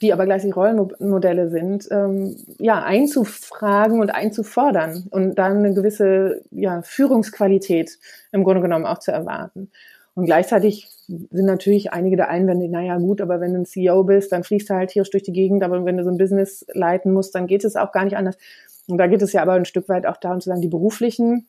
[0.02, 6.82] die aber gleichzeitig Rollenmodelle sind, ähm, ja, einzufragen und einzufordern und dann eine gewisse ja,
[6.82, 8.00] Führungsqualität
[8.32, 9.70] im Grunde genommen auch zu erwarten.
[10.14, 14.32] Und gleichzeitig sind natürlich einige der Einwände, naja gut, aber wenn du ein CEO bist,
[14.32, 17.14] dann fliegst du halt tierisch durch die Gegend, aber wenn du so ein Business leiten
[17.14, 18.38] musst, dann geht es auch gar nicht anders.
[18.88, 21.48] Und da geht es ja aber ein Stück weit auch darum zu sagen, die beruflichen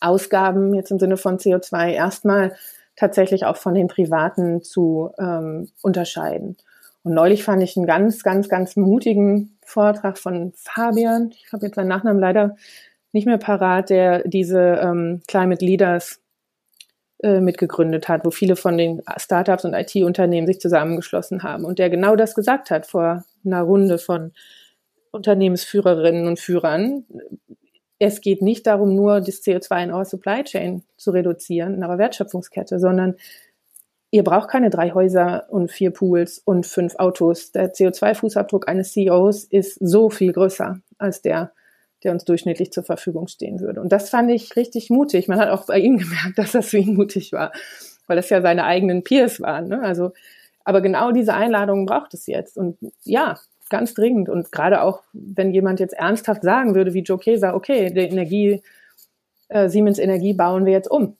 [0.00, 2.52] Ausgaben jetzt im Sinne von CO2 erstmal
[2.96, 6.56] tatsächlich auch von den privaten zu ähm, unterscheiden.
[7.02, 11.30] Und neulich fand ich einen ganz, ganz, ganz mutigen Vortrag von Fabian.
[11.30, 12.56] Ich habe jetzt seinen Nachnamen leider
[13.12, 16.20] nicht mehr parat, der diese ähm, Climate Leaders
[17.22, 21.90] äh, mitgegründet hat, wo viele von den Startups und IT-Unternehmen sich zusammengeschlossen haben und der
[21.90, 24.32] genau das gesagt hat vor einer Runde von
[25.10, 27.04] Unternehmensführerinnen und Führern.
[27.98, 31.98] Es geht nicht darum, nur das CO2 in eurer Supply Chain zu reduzieren, in eurer
[31.98, 33.16] Wertschöpfungskette, sondern
[34.12, 37.52] Ihr braucht keine drei Häuser und vier Pools und fünf Autos.
[37.52, 41.52] Der CO2-Fußabdruck eines CEOs ist so viel größer als der,
[42.02, 43.80] der uns durchschnittlich zur Verfügung stehen würde.
[43.80, 45.28] Und das fand ich richtig mutig.
[45.28, 47.52] Man hat auch bei ihm gemerkt, dass das für ihn mutig war,
[48.08, 49.68] weil das ja seine eigenen Peers waren.
[49.68, 49.80] Ne?
[49.80, 50.12] Also,
[50.64, 52.56] aber genau diese Einladungen braucht es jetzt.
[52.56, 53.38] Und ja,
[53.68, 54.28] ganz dringend.
[54.28, 58.60] Und gerade auch, wenn jemand jetzt ernsthaft sagen würde, wie Joe Keser, okay, die Energie,
[59.48, 61.16] äh, Siemens Energie bauen wir jetzt um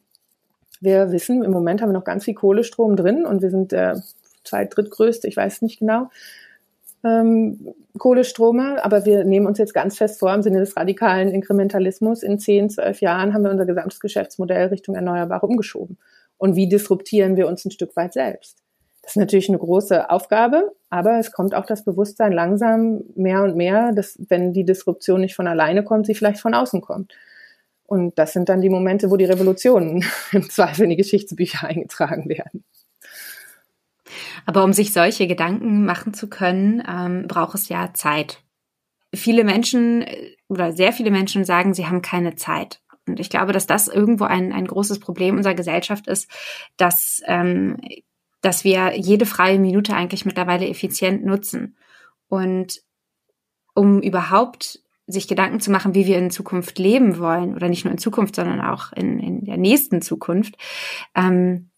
[0.80, 4.02] wir wissen, im Moment haben wir noch ganz viel Kohlestrom drin und wir sind der
[4.44, 6.08] zweit-, drittgrößte, ich weiß nicht genau,
[7.04, 12.22] ähm, Kohlestromer, aber wir nehmen uns jetzt ganz fest vor, im Sinne des radikalen Inkrementalismus,
[12.22, 15.98] in zehn, zwölf Jahren haben wir unser gesamtes Geschäftsmodell Richtung Erneuerbare umgeschoben.
[16.36, 18.58] Und wie disruptieren wir uns ein Stück weit selbst?
[19.02, 23.56] Das ist natürlich eine große Aufgabe, aber es kommt auch das Bewusstsein langsam mehr und
[23.56, 27.12] mehr, dass wenn die Disruption nicht von alleine kommt, sie vielleicht von außen kommt.
[27.90, 32.28] Und das sind dann die Momente, wo die Revolutionen im Zweifel in die Geschichtsbücher eingetragen
[32.28, 32.62] werden.
[34.46, 38.44] Aber um sich solche Gedanken machen zu können, ähm, braucht es ja Zeit.
[39.12, 42.80] Viele Menschen äh, oder sehr viele Menschen sagen, sie haben keine Zeit.
[43.08, 46.30] Und ich glaube, dass das irgendwo ein, ein großes Problem unserer Gesellschaft ist,
[46.76, 47.76] dass, ähm,
[48.40, 51.76] dass wir jede freie Minute eigentlich mittlerweile effizient nutzen.
[52.28, 52.82] Und
[53.74, 54.78] um überhaupt
[55.10, 58.36] sich Gedanken zu machen, wie wir in Zukunft leben wollen, oder nicht nur in Zukunft,
[58.36, 60.56] sondern auch in, in der nächsten Zukunft,
[61.14, 61.70] ähm,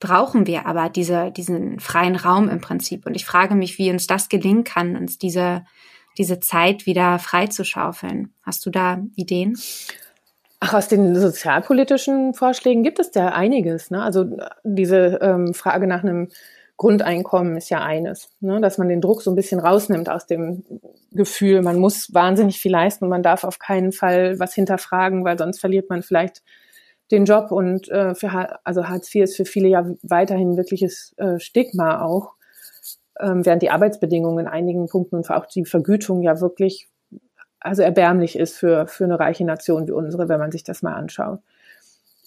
[0.00, 3.06] brauchen wir aber diese, diesen freien Raum im Prinzip.
[3.06, 5.64] Und ich frage mich, wie uns das gelingen kann, uns diese,
[6.18, 8.34] diese Zeit wieder freizuschaufeln.
[8.42, 9.56] Hast du da Ideen?
[10.58, 13.90] Ach, aus den sozialpolitischen Vorschlägen gibt es ja einiges.
[13.90, 14.02] Ne?
[14.02, 14.26] Also
[14.64, 16.28] diese ähm, Frage nach einem
[16.82, 18.60] Grundeinkommen ist ja eines, ne?
[18.60, 20.64] dass man den Druck so ein bisschen rausnimmt aus dem
[21.12, 25.38] Gefühl, man muss wahnsinnig viel leisten und man darf auf keinen Fall was hinterfragen, weil
[25.38, 26.42] sonst verliert man vielleicht
[27.12, 31.38] den Job und äh, für also Hartz IV ist für viele ja weiterhin wirkliches äh,
[31.38, 32.32] Stigma auch,
[33.20, 36.88] ähm, während die Arbeitsbedingungen in einigen Punkten und auch die Vergütung ja wirklich
[37.60, 40.94] also erbärmlich ist für für eine reiche Nation wie unsere, wenn man sich das mal
[40.94, 41.38] anschaut.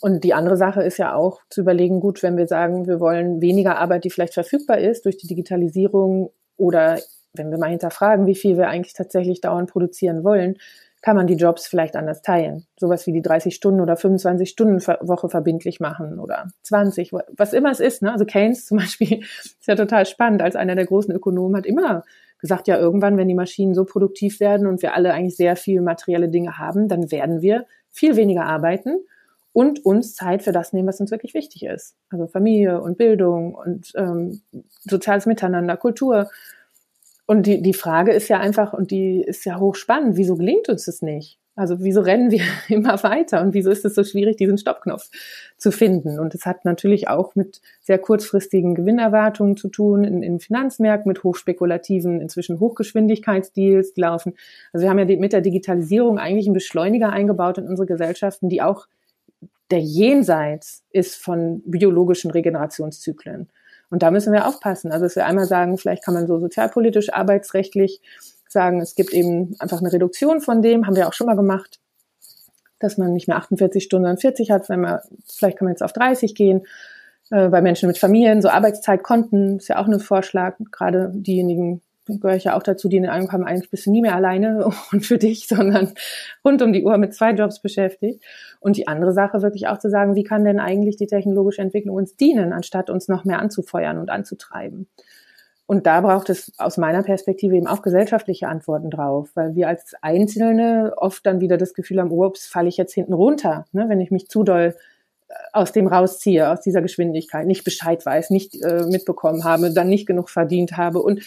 [0.01, 3.41] Und die andere Sache ist ja auch zu überlegen, gut, wenn wir sagen, wir wollen
[3.41, 6.99] weniger Arbeit, die vielleicht verfügbar ist durch die Digitalisierung oder
[7.33, 10.57] wenn wir mal hinterfragen, wie viel wir eigentlich tatsächlich dauernd produzieren wollen,
[11.01, 12.65] kann man die Jobs vielleicht anders teilen.
[12.79, 17.71] Sowas wie die 30 Stunden oder 25 Stunden Woche verbindlich machen oder 20, was immer
[17.71, 18.01] es ist.
[18.01, 18.11] Ne?
[18.11, 20.41] Also Keynes zum Beispiel ist ja total spannend.
[20.41, 22.03] Als einer der großen Ökonomen hat immer
[22.39, 25.81] gesagt, ja, irgendwann, wenn die Maschinen so produktiv werden und wir alle eigentlich sehr viel
[25.81, 29.05] materielle Dinge haben, dann werden wir viel weniger arbeiten
[29.55, 31.95] und uns Zeit für das nehmen, was uns wirklich wichtig ist.
[32.09, 34.41] Also Familie und Bildung und ähm,
[34.81, 36.29] soziales Miteinander, Kultur.
[37.25, 40.85] Und die, die Frage ist ja einfach, und die ist ja hochspannend, wieso gelingt uns
[40.85, 41.39] das nicht?
[41.55, 45.09] Also wieso rennen wir immer weiter und wieso ist es so schwierig, diesen Stoppknopf
[45.55, 46.19] zu finden?
[46.19, 51.23] Und es hat natürlich auch mit sehr kurzfristigen Gewinnerwartungen zu tun in, in Finanzmärkten, mit
[51.23, 54.33] hochspekulativen, inzwischen Hochgeschwindigkeitsdeals, die laufen.
[54.73, 58.61] Also wir haben ja mit der Digitalisierung eigentlich einen Beschleuniger eingebaut in unsere Gesellschaften, die
[58.61, 58.87] auch
[59.72, 63.49] der Jenseits ist von biologischen Regenerationszyklen.
[63.89, 64.91] Und da müssen wir aufpassen.
[64.91, 68.01] Also, dass wir einmal sagen, vielleicht kann man so sozialpolitisch, arbeitsrechtlich
[68.47, 71.80] sagen, es gibt eben einfach eine Reduktion von dem, haben wir auch schon mal gemacht,
[72.80, 75.84] dass man nicht mehr 48 Stunden, sondern 40 hat, wenn man, vielleicht kann man jetzt
[75.84, 76.66] auf 30 gehen.
[77.32, 82.35] Äh, bei Menschen mit Familien, so Arbeitszeitkonten ist ja auch ein Vorschlag, gerade diejenigen, gehöre
[82.35, 85.05] ich ja auch dazu, die in den haben, eigentlich bist du nie mehr alleine und
[85.05, 85.93] für dich, sondern
[86.43, 88.23] rund um die Uhr mit zwei Jobs beschäftigt.
[88.59, 91.95] Und die andere Sache wirklich auch zu sagen, wie kann denn eigentlich die technologische Entwicklung
[91.95, 94.87] uns dienen, anstatt uns noch mehr anzufeuern und anzutreiben?
[95.67, 99.93] Und da braucht es aus meiner Perspektive eben auch gesellschaftliche Antworten drauf, weil wir als
[100.01, 103.99] Einzelne oft dann wieder das Gefühl haben, ups, falle ich jetzt hinten runter, ne, wenn
[103.99, 104.75] ich mich zu doll
[105.27, 109.89] äh, aus dem rausziehe, aus dieser Geschwindigkeit, nicht Bescheid weiß, nicht äh, mitbekommen habe, dann
[109.89, 111.21] nicht genug verdient habe und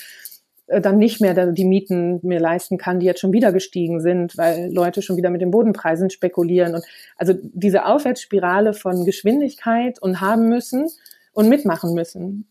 [0.69, 4.71] dann nicht mehr die Mieten mir leisten kann, die jetzt schon wieder gestiegen sind, weil
[4.73, 6.75] Leute schon wieder mit den Bodenpreisen spekulieren.
[6.75, 6.85] Und
[7.17, 10.89] also diese Aufwärtsspirale von Geschwindigkeit und haben müssen
[11.33, 12.47] und mitmachen müssen,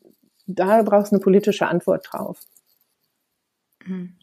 [0.48, 2.40] da brauchst du eine politische Antwort drauf.
[3.88, 4.14] Hm.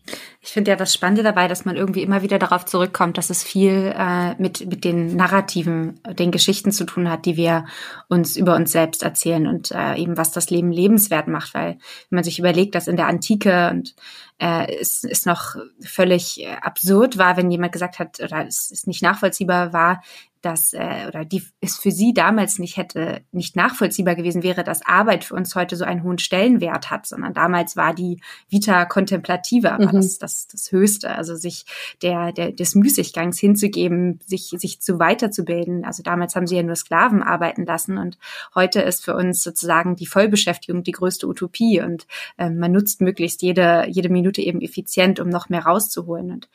[0.41, 3.43] Ich finde ja das Spannende dabei, dass man irgendwie immer wieder darauf zurückkommt, dass es
[3.43, 7.65] viel äh, mit, mit den Narrativen, den Geschichten zu tun hat, die wir
[8.09, 11.55] uns über uns selbst erzählen und äh, eben was das Leben lebenswert macht.
[11.55, 11.79] Weil
[12.11, 13.95] wenn man sich überlegt, dass in der Antike und
[14.39, 19.03] äh, es ist noch völlig absurd war, wenn jemand gesagt hat, oder es ist nicht
[19.03, 20.03] nachvollziehbar war,
[20.45, 24.85] dass äh, oder die es für sie damals nicht hätte nicht nachvollziehbar gewesen wäre, dass
[24.85, 29.79] Arbeit für uns heute so einen hohen Stellenwert hat, sondern damals war die Vita contemplativa,
[29.79, 29.93] war mhm.
[29.93, 31.65] das, das das Höchste, also sich
[32.03, 35.85] der der des Müßiggangs hinzugeben, sich sich zu weiterzubilden.
[35.85, 38.19] Also damals haben sie ja nur Sklaven arbeiten lassen und
[38.55, 43.43] heute ist für uns sozusagen die Vollbeschäftigung die größte Utopie und äh, man nutzt möglichst
[43.43, 46.49] jede jede Minute eben effizient, um noch mehr rauszuholen und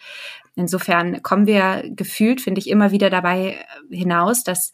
[0.59, 4.71] Insofern kommen wir gefühlt, finde ich, immer wieder dabei hinaus, dass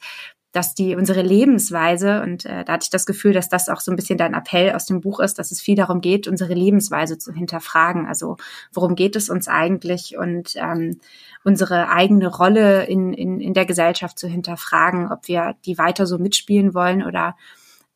[0.55, 3.91] dass die unsere Lebensweise und äh, da hatte ich das Gefühl, dass das auch so
[3.91, 7.17] ein bisschen dein Appell aus dem Buch ist, dass es viel darum geht, unsere Lebensweise
[7.17, 8.05] zu hinterfragen.
[8.07, 8.37] Also
[8.71, 11.01] worum geht es uns eigentlich und ähm,
[11.43, 16.19] unsere eigene Rolle in, in, in der Gesellschaft zu hinterfragen, ob wir die weiter so
[16.19, 17.35] mitspielen wollen oder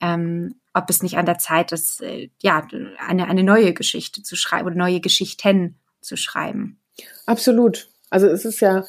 [0.01, 2.67] ähm, ob es nicht an der Zeit ist, äh, ja
[3.07, 6.77] eine eine neue Geschichte zu schreiben oder neue Geschichten zu schreiben.
[7.25, 7.87] Absolut.
[8.09, 8.83] Also es ist ja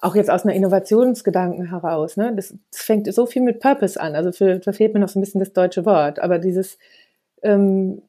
[0.00, 2.32] auch jetzt aus einer Innovationsgedanken heraus, ne?
[2.34, 4.14] Das, das fängt so viel mit Purpose an.
[4.14, 6.20] Also für, da fehlt mir noch so ein bisschen das deutsche Wort.
[6.20, 6.78] Aber dieses,
[7.42, 8.02] ähm,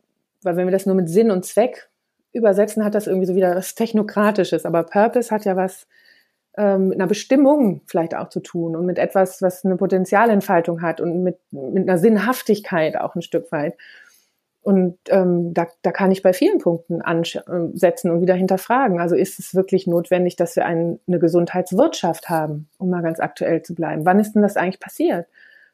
[0.43, 1.89] weil wenn wir das nur mit Sinn und Zweck
[2.31, 4.65] übersetzen, hat das irgendwie so wieder was Technokratisches.
[4.65, 5.87] Aber Purpose hat ja was
[6.57, 11.01] ähm, mit einer Bestimmung vielleicht auch zu tun und mit etwas, was eine Potenzialentfaltung hat
[11.01, 13.75] und mit, mit einer Sinnhaftigkeit auch ein Stück weit.
[14.61, 18.99] Und ähm, da, da kann ich bei vielen Punkten ansetzen und wieder hinterfragen.
[18.99, 23.61] Also ist es wirklich notwendig, dass wir ein, eine Gesundheitswirtschaft haben, um mal ganz aktuell
[23.61, 24.05] zu bleiben?
[24.05, 25.27] Wann ist denn das eigentlich passiert?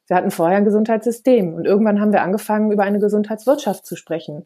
[0.07, 4.45] Wir hatten vorher ein Gesundheitssystem und irgendwann haben wir angefangen, über eine Gesundheitswirtschaft zu sprechen.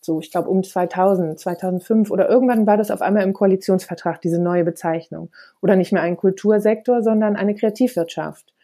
[0.00, 4.40] So, ich glaube um 2000, 2005 oder irgendwann war das auf einmal im Koalitionsvertrag, diese
[4.40, 5.30] neue Bezeichnung.
[5.60, 8.54] Oder nicht mehr ein Kultursektor, sondern eine Kreativwirtschaft.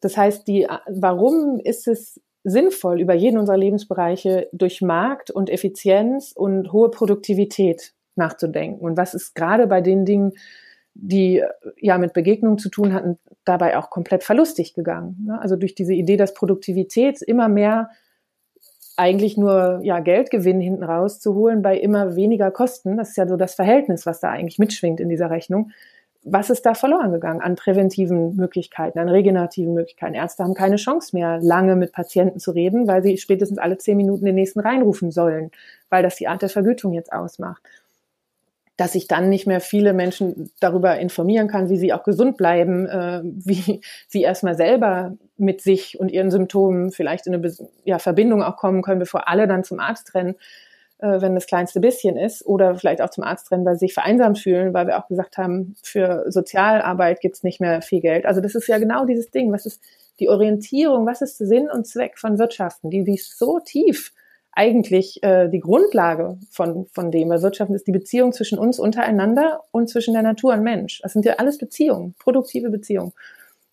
[0.00, 6.32] Das heißt, die, warum ist es sinnvoll, über jeden unserer Lebensbereiche durch Markt und Effizienz
[6.32, 8.84] und hohe Produktivität nachzudenken.
[8.84, 10.32] Und was ist gerade bei den Dingen,
[10.94, 11.42] die
[11.80, 15.24] ja mit Begegnung zu tun hatten, dabei auch komplett verlustig gegangen.
[15.26, 15.40] Ne?
[15.40, 17.90] Also durch diese Idee, dass Produktivität immer mehr
[18.96, 22.96] eigentlich nur ja Geldgewinn hinten rauszuholen bei immer weniger Kosten.
[22.96, 25.72] Das ist ja so das Verhältnis, was da eigentlich mitschwingt in dieser Rechnung
[26.24, 30.14] was ist da verloren gegangen an präventiven Möglichkeiten, an regenerativen Möglichkeiten?
[30.14, 33.96] Ärzte haben keine Chance mehr, lange mit Patienten zu reden, weil sie spätestens alle zehn
[33.96, 35.50] Minuten den nächsten reinrufen sollen,
[35.90, 37.62] weil das die Art der Vergütung jetzt ausmacht.
[38.76, 42.86] Dass ich dann nicht mehr viele Menschen darüber informieren kann, wie sie auch gesund bleiben,
[42.86, 47.52] äh, wie sie erstmal selber mit sich und ihren Symptomen vielleicht in eine
[47.84, 50.36] ja, Verbindung auch kommen können, bevor alle dann zum Arzt rennen
[50.98, 53.94] äh, wenn das kleinste bisschen ist, oder vielleicht auch zum Arzt rennen, weil sie sich
[53.94, 58.26] vereinsamt fühlen, weil wir auch gesagt haben, für Sozialarbeit gibt's nicht mehr viel Geld.
[58.26, 59.52] Also das ist ja genau dieses Ding.
[59.52, 59.82] Was ist
[60.20, 61.06] die Orientierung?
[61.06, 62.90] Was ist Sinn und Zweck von Wirtschaften?
[62.90, 64.12] Die, die ist so tief
[64.56, 69.62] eigentlich äh, die Grundlage von, von dem, weil Wirtschaften ist die Beziehung zwischen uns untereinander
[69.72, 71.00] und zwischen der Natur und Mensch.
[71.02, 73.12] Das sind ja alles Beziehungen, produktive Beziehungen.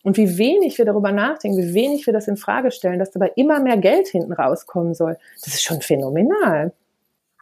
[0.03, 3.31] Und wie wenig wir darüber nachdenken, wie wenig wir das in Frage stellen, dass dabei
[3.35, 6.73] immer mehr Geld hinten rauskommen soll, das ist schon phänomenal.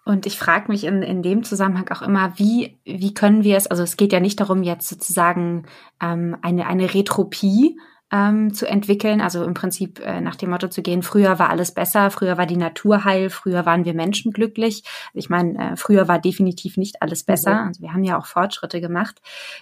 [0.10, 3.68] Und ich frage mich in, in dem Zusammenhang auch immer, wie, wie können wir es,
[3.68, 5.68] also es geht ja nicht darum, jetzt sozusagen
[6.02, 7.80] ähm, eine, eine Retropie
[8.12, 11.76] ähm, zu entwickeln, also im Prinzip äh, nach dem Motto zu gehen, früher war alles
[11.76, 14.82] besser, früher war die Natur heil, früher waren wir Menschen glücklich.
[15.14, 17.66] Ich meine, äh, früher war definitiv nicht alles besser.
[17.68, 19.22] Also wir haben ja auch Fortschritte gemacht,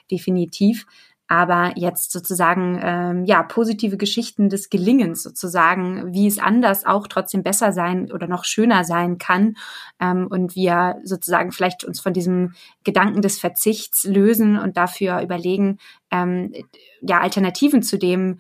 [0.09, 0.85] definitiv
[1.27, 7.43] aber jetzt sozusagen ähm, ja positive Geschichten des Gelingens sozusagen, wie es anders auch trotzdem
[7.43, 9.55] besser sein oder noch schöner sein kann
[9.99, 12.53] ähm, und wir sozusagen vielleicht uns von diesem
[12.83, 15.79] Gedanken des Verzichts lösen und dafür überlegen,
[16.11, 16.53] ähm,
[17.01, 18.39] ja Alternativen zu dem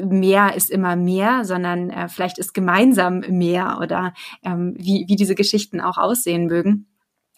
[0.00, 5.34] mehr ist immer mehr, sondern äh, vielleicht ist gemeinsam mehr oder ähm, wie, wie diese
[5.34, 6.86] Geschichten auch aussehen mögen.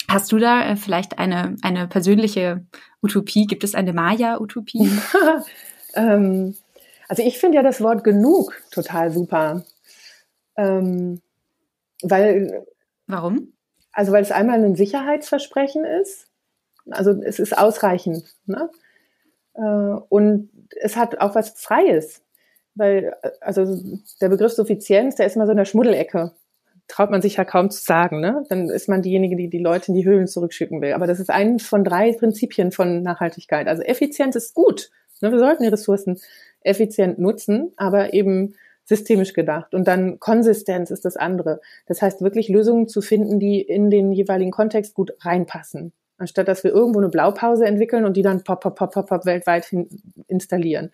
[0.08, 2.66] Hast du da äh, vielleicht eine, eine persönliche
[3.04, 3.46] Utopie?
[3.46, 4.90] Gibt es eine Maya-Utopie?
[5.94, 6.56] ähm,
[7.08, 9.64] also ich finde ja das Wort genug total super.
[10.56, 11.20] Ähm,
[12.02, 12.66] weil.
[13.06, 13.52] Warum?
[13.92, 16.26] Also weil es einmal ein Sicherheitsversprechen ist.
[16.90, 18.24] Also es ist ausreichend.
[18.46, 18.70] Ne?
[19.54, 19.60] Äh,
[20.08, 20.50] und
[20.80, 22.22] es hat auch was Freies.
[22.74, 23.80] Weil, also
[24.20, 26.32] der Begriff Suffizienz, der ist immer so in der Schmuddelecke
[26.88, 28.20] traut man sich ja kaum zu sagen.
[28.20, 28.44] Ne?
[28.48, 30.92] Dann ist man diejenige, die die Leute in die Höhlen zurückschicken will.
[30.92, 33.68] Aber das ist eines von drei Prinzipien von Nachhaltigkeit.
[33.68, 34.90] Also Effizienz ist gut.
[35.20, 35.32] Ne?
[35.32, 36.20] Wir sollten die Ressourcen
[36.60, 38.54] effizient nutzen, aber eben
[38.84, 39.74] systemisch gedacht.
[39.74, 41.60] Und dann Konsistenz ist das andere.
[41.86, 45.92] Das heißt, wirklich Lösungen zu finden, die in den jeweiligen Kontext gut reinpassen.
[46.16, 49.26] Anstatt dass wir irgendwo eine Blaupause entwickeln und die dann pop, pop, pop, pop, pop
[49.26, 49.88] weltweit hin
[50.28, 50.92] installieren.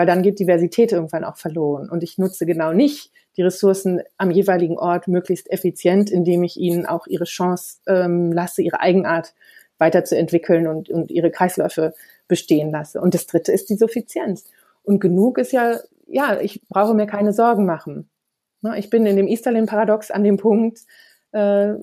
[0.00, 1.90] Weil dann geht Diversität irgendwann auch verloren.
[1.90, 6.86] Und ich nutze genau nicht die Ressourcen am jeweiligen Ort möglichst effizient, indem ich ihnen
[6.86, 9.34] auch ihre Chance ähm, lasse, ihre Eigenart
[9.76, 11.92] weiterzuentwickeln und, und ihre Kreisläufe
[12.28, 12.98] bestehen lasse.
[12.98, 14.46] Und das dritte ist die Suffizienz.
[14.84, 18.08] Und genug ist ja, ja, ich brauche mir keine Sorgen machen.
[18.78, 20.78] Ich bin in dem Easterlin-Paradox an dem Punkt,
[21.32, 21.74] äh,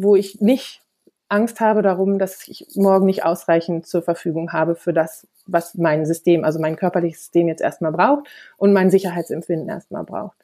[0.00, 0.80] wo ich nicht
[1.28, 6.06] Angst habe darum, dass ich morgen nicht ausreichend zur Verfügung habe für das, was mein
[6.06, 10.36] System, also mein körperliches System jetzt erstmal braucht und mein Sicherheitsempfinden erstmal braucht.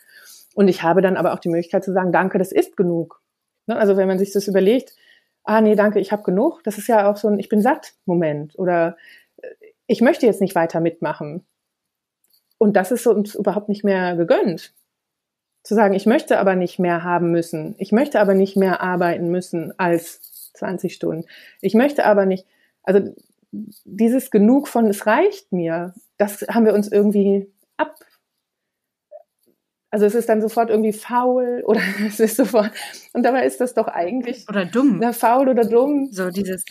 [0.54, 3.22] Und ich habe dann aber auch die Möglichkeit zu sagen, danke, das ist genug.
[3.66, 3.76] Ne?
[3.76, 4.94] Also wenn man sich das überlegt,
[5.44, 7.94] ah nee, danke, ich habe genug, das ist ja auch so ein Ich bin satt
[8.04, 8.96] Moment oder
[9.38, 9.48] äh,
[9.86, 11.44] ich möchte jetzt nicht weiter mitmachen.
[12.58, 14.72] Und das ist uns überhaupt nicht mehr gegönnt.
[15.64, 17.74] Zu sagen, ich möchte aber nicht mehr haben müssen.
[17.78, 21.26] Ich möchte aber nicht mehr arbeiten müssen als 20 Stunden.
[21.60, 22.46] Ich möchte aber nicht,
[22.82, 23.14] also
[23.50, 27.96] dieses Genug von es reicht mir, das haben wir uns irgendwie ab
[29.92, 32.70] also es ist dann sofort irgendwie faul oder es ist sofort
[33.12, 34.98] und dabei ist das doch eigentlich oder dumm.
[35.00, 36.08] Na, faul oder dumm.
[36.10, 36.64] So dieses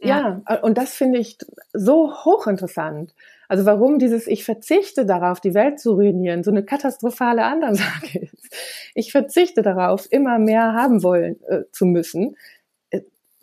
[0.00, 0.42] ja.
[0.48, 1.38] ja und das finde ich
[1.72, 3.14] so hochinteressant.
[3.48, 8.52] Also warum dieses ich verzichte darauf, die Welt zu ruinieren, so eine katastrophale Ansage ist.
[8.94, 12.36] Ich verzichte darauf, immer mehr haben wollen äh, zu müssen.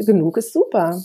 [0.05, 1.01] Genug ist super.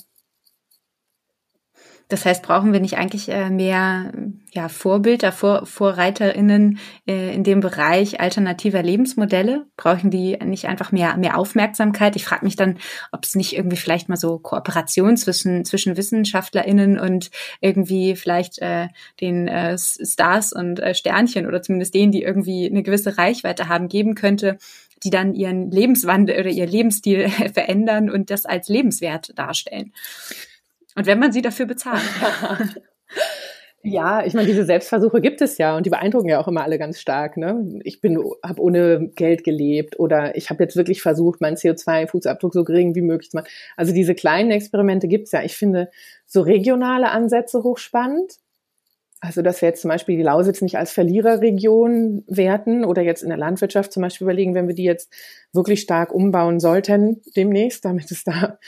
[2.08, 4.12] Das heißt, brauchen wir nicht eigentlich äh, mehr
[4.52, 9.66] ja, Vorbilder, Vor VorreiterInnen äh, in dem Bereich alternativer Lebensmodelle?
[9.76, 12.16] Brauchen die nicht einfach mehr, mehr Aufmerksamkeit?
[12.16, 12.78] Ich frage mich dann,
[13.12, 17.30] ob es nicht irgendwie vielleicht mal so Kooperation zwischen, zwischen WissenschaftlerInnen und
[17.60, 18.88] irgendwie vielleicht äh,
[19.20, 23.88] den äh, Stars und äh, Sternchen oder zumindest denen, die irgendwie eine gewisse Reichweite haben,
[23.88, 24.56] geben könnte,
[25.04, 29.92] die dann ihren Lebenswandel oder ihr Lebensstil verändern und das als lebenswert darstellen.
[30.96, 32.02] Und wenn man sie dafür bezahlt.
[33.84, 36.78] Ja, ich meine, diese Selbstversuche gibt es ja und die beeindrucken ja auch immer alle
[36.78, 37.36] ganz stark.
[37.36, 37.80] Ne?
[37.84, 42.64] Ich bin, habe ohne Geld gelebt oder ich habe jetzt wirklich versucht, meinen CO2-Fußabdruck so
[42.64, 43.48] gering wie möglich zu machen.
[43.76, 45.42] Also diese kleinen Experimente gibt's ja.
[45.44, 45.90] Ich finde
[46.26, 48.38] so regionale Ansätze hochspannend.
[49.20, 53.30] Also, dass wir jetzt zum Beispiel die Lausitz nicht als Verliererregion werten oder jetzt in
[53.30, 55.12] der Landwirtschaft zum Beispiel überlegen, wenn wir die jetzt
[55.52, 58.58] wirklich stark umbauen sollten demnächst, damit es da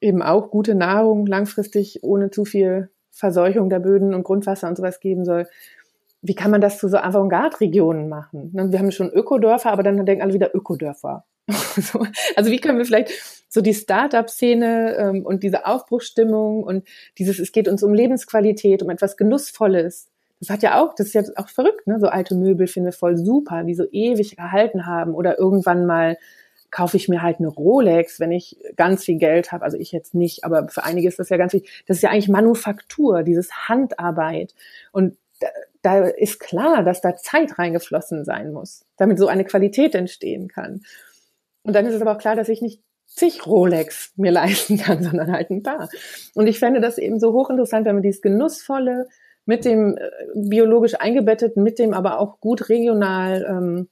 [0.00, 5.00] eben auch gute Nahrung langfristig ohne zu viel Verseuchung der Böden und Grundwasser und sowas
[5.00, 5.48] geben soll.
[6.20, 8.50] Wie kann man das zu so Avantgarde-Regionen machen?
[8.52, 11.24] Ne, wir haben schon Ökodörfer, aber dann denken alle wieder Ökodörfer.
[11.48, 16.86] also wie können wir vielleicht so die Start-up-Szene ähm, und diese Aufbruchsstimmung und
[17.18, 20.08] dieses, es geht uns um Lebensqualität, um etwas Genussvolles.
[20.40, 21.98] Das hat ja auch, das ist ja auch verrückt, ne?
[21.98, 26.18] So alte Möbel finden wir voll super, die so ewig gehalten haben oder irgendwann mal
[26.70, 29.64] kaufe ich mir halt eine Rolex, wenn ich ganz viel Geld habe.
[29.64, 31.84] Also ich jetzt nicht, aber für einige ist das ja ganz wichtig.
[31.86, 34.54] Das ist ja eigentlich Manufaktur, dieses Handarbeit.
[34.92, 35.46] Und da,
[35.82, 40.82] da ist klar, dass da Zeit reingeflossen sein muss, damit so eine Qualität entstehen kann.
[41.62, 45.02] Und dann ist es aber auch klar, dass ich nicht zig Rolex mir leisten kann,
[45.02, 45.88] sondern halt ein paar.
[46.34, 49.08] Und ich fände das eben so hochinteressant, wenn man dieses Genussvolle
[49.44, 53.88] mit dem äh, biologisch eingebetteten, mit dem aber auch gut regional ähm,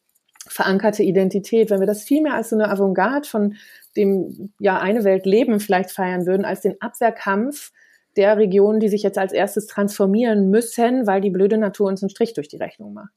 [0.46, 3.54] verankerte Identität, wenn wir das viel mehr als so eine Avantgarde von
[3.96, 7.72] dem ja eine Welt leben vielleicht feiern würden, als den Abwehrkampf
[8.16, 12.10] der Regionen, die sich jetzt als erstes transformieren müssen, weil die blöde Natur uns einen
[12.10, 13.12] Strich durch die Rechnung macht.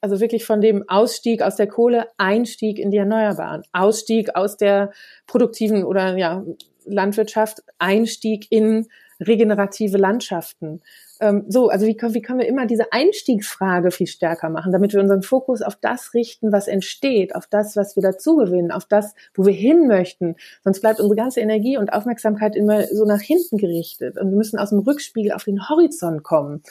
[0.00, 4.92] Also wirklich von dem Ausstieg aus der Kohle, Einstieg in die Erneuerbaren, Ausstieg aus der
[5.26, 6.44] produktiven oder ja,
[6.84, 8.88] Landwirtschaft, Einstieg in
[9.20, 10.80] regenerative Landschaften,
[11.20, 15.00] ähm, so, also wie, wie können wir immer diese Einstiegsfrage viel stärker machen, damit wir
[15.00, 19.44] unseren Fokus auf das richten, was entsteht, auf das, was wir dazugewinnen, auf das, wo
[19.44, 20.36] wir hin möchten.
[20.62, 24.16] Sonst bleibt unsere ganze Energie und Aufmerksamkeit immer so nach hinten gerichtet.
[24.16, 26.62] Und wir müssen aus dem Rückspiegel auf den Horizont kommen.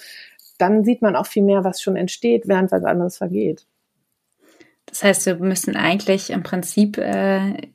[0.57, 3.65] Dann sieht man auch viel mehr, was schon entsteht, während was anderes vergeht.
[4.85, 7.67] Das heißt, wir müssen eigentlich im Prinzip äh,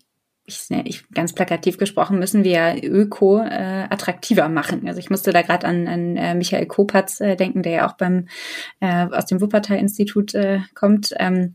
[0.45, 4.87] ich, ne, ich ganz plakativ gesprochen, müssen wir Öko äh, attraktiver machen.
[4.89, 7.97] Also ich musste da gerade an, an äh, Michael Kopatz äh, denken, der ja auch
[7.97, 8.27] beim
[8.81, 11.15] äh, aus dem Wuppertal-Institut äh, kommt.
[11.19, 11.55] Ähm,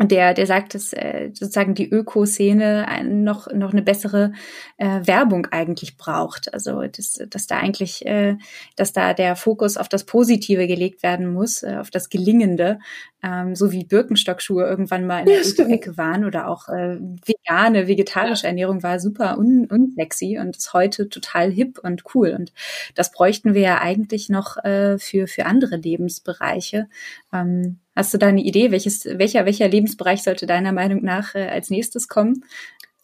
[0.00, 4.32] der, der sagt, dass äh, sozusagen die Ökoszene noch, noch eine bessere
[4.76, 6.52] äh, Werbung eigentlich braucht.
[6.52, 8.36] Also dass, dass da eigentlich, äh,
[8.74, 12.80] dass da der Fokus auf das Positive gelegt werden muss, äh, auf das Gelingende,
[13.22, 17.86] ähm, so wie Birkenstockschuhe irgendwann mal in der ja, Ecke waren oder auch äh, vegane,
[17.86, 18.48] vegetarische ja.
[18.48, 22.34] Ernährung war super un unsexy und ist heute total hip und cool.
[22.36, 22.52] Und
[22.96, 26.88] das bräuchten wir ja eigentlich noch äh, für, für andere Lebensbereiche.
[27.32, 31.48] Ähm, Hast du da eine Idee, welches, welcher, welcher Lebensbereich sollte deiner Meinung nach äh,
[31.48, 32.44] als nächstes kommen?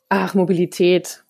[0.09, 1.23] Ach, Mobilität.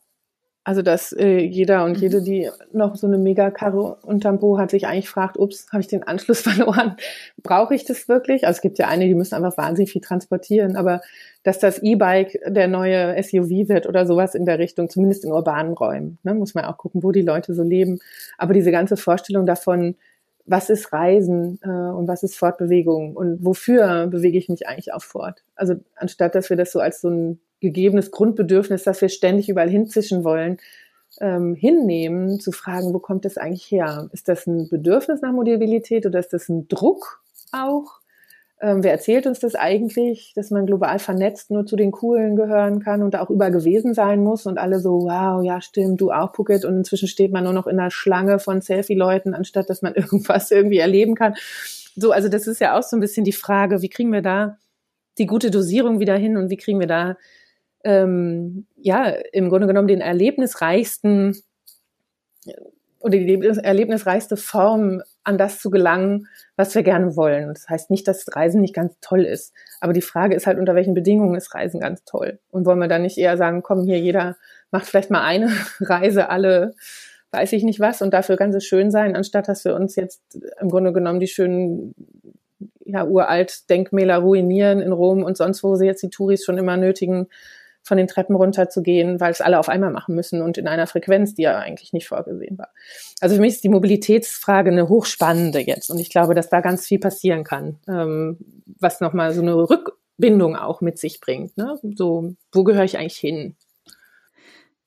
[0.62, 2.24] Also, dass äh, jeder und jede, mhm.
[2.24, 6.02] die noch so eine Megakarre unterm Po hat, sich eigentlich fragt, ups, habe ich den
[6.02, 6.96] Anschluss verloren?
[7.42, 8.46] Brauche ich das wirklich?
[8.46, 11.00] Also es gibt ja einige, die müssen einfach wahnsinnig viel transportieren, aber
[11.42, 15.72] dass das E-Bike der neue SUV wird oder sowas in der Richtung, zumindest in urbanen
[15.72, 17.98] Räumen, ne, muss man auch gucken, wo die Leute so leben.
[18.36, 19.96] Aber diese ganze Vorstellung davon,
[20.50, 25.02] was ist Reisen äh, und was ist Fortbewegung und wofür bewege ich mich eigentlich auch
[25.02, 25.44] fort.
[25.54, 29.70] Also anstatt dass wir das so als so ein gegebenes Grundbedürfnis, dass wir ständig überall
[29.70, 30.58] hinzischen wollen,
[31.20, 34.08] ähm, hinnehmen, zu fragen, wo kommt das eigentlich her?
[34.12, 37.22] Ist das ein Bedürfnis nach Mobilität oder ist das ein Druck
[37.52, 37.99] auch?
[38.62, 42.80] Ähm, wer erzählt uns das eigentlich, dass man global vernetzt nur zu den Coolen gehören
[42.80, 46.34] kann und auch über gewesen sein muss und alle so, wow, ja stimmt, du auch
[46.34, 49.94] Phuket und inzwischen steht man nur noch in einer Schlange von Selfie-Leuten, anstatt dass man
[49.96, 51.34] irgendwas irgendwie erleben kann.
[51.96, 54.58] So, also das ist ja auch so ein bisschen die Frage, wie kriegen wir da
[55.16, 57.16] die gute Dosierung wieder hin und wie kriegen wir da
[57.82, 61.42] ähm, ja im Grunde genommen den erlebnisreichsten
[63.00, 67.48] oder die erlebnisreichste Form an das zu gelangen, was wir gerne wollen.
[67.48, 69.54] das heißt nicht, dass Reisen nicht ganz toll ist.
[69.80, 72.38] Aber die Frage ist halt, unter welchen Bedingungen ist Reisen ganz toll?
[72.50, 74.36] Und wollen wir dann nicht eher sagen, komm hier, jeder
[74.70, 76.74] macht vielleicht mal eine Reise alle,
[77.32, 80.20] weiß ich nicht was, und dafür es schön sein, anstatt dass wir uns jetzt
[80.60, 81.94] im Grunde genommen die schönen
[82.84, 86.76] ja, uralt Denkmäler ruinieren in Rom und sonst, wo sie jetzt die Touris schon immer
[86.76, 87.28] nötigen,
[87.82, 91.34] von den Treppen runterzugehen, weil es alle auf einmal machen müssen und in einer Frequenz,
[91.34, 92.68] die ja eigentlich nicht vorgesehen war.
[93.20, 96.86] Also für mich ist die Mobilitätsfrage eine hochspannende jetzt und ich glaube, dass da ganz
[96.86, 98.38] viel passieren kann, ähm,
[98.78, 101.56] was nochmal so eine Rückbindung auch mit sich bringt.
[101.56, 101.78] Ne?
[101.96, 103.56] So, wo gehöre ich eigentlich hin?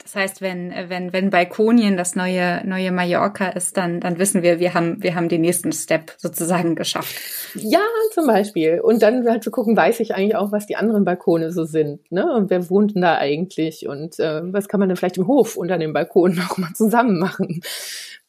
[0.04, 4.60] Das heißt, wenn, wenn, wenn Balkonien das neue, neue Mallorca ist, dann, dann wissen wir,
[4.60, 7.16] wir haben, wir haben den nächsten Step sozusagen geschafft.
[7.56, 7.80] Ja,
[8.12, 8.82] zum Beispiel.
[8.82, 12.12] Und dann halt zu gucken, weiß ich eigentlich auch, was die anderen Balkone so sind,
[12.12, 12.34] ne?
[12.34, 13.88] Und wer wohnt denn da eigentlich?
[13.88, 17.18] Und äh, was kann man denn vielleicht im Hof unter dem Balkon noch mal zusammen
[17.18, 17.62] machen?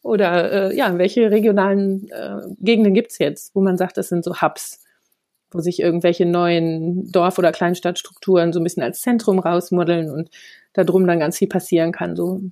[0.03, 4.41] Oder äh, ja, welche regionalen äh, Gegenden gibt's jetzt, wo man sagt, das sind so
[4.41, 4.84] Hubs?
[5.55, 10.29] Wo sich irgendwelche neuen Dorf- oder Kleinstadtstrukturen so ein bisschen als Zentrum rausmodeln und
[10.75, 12.43] da drum dann ganz viel passieren kann, so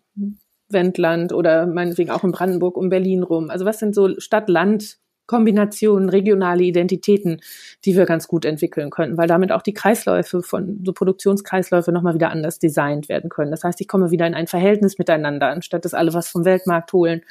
[0.69, 3.51] Wendland oder meinetwegen auch in Brandenburg um Berlin rum.
[3.51, 7.41] Also was sind so Stadt-Land- Kombinationen, regionale Identitäten,
[7.85, 12.15] die wir ganz gut entwickeln könnten, weil damit auch die Kreisläufe von so Produktionskreisläufe nochmal
[12.15, 13.51] wieder anders designt werden können.
[13.51, 16.93] Das heißt, ich komme wieder in ein Verhältnis miteinander, anstatt dass alle was vom Weltmarkt
[16.93, 17.23] holen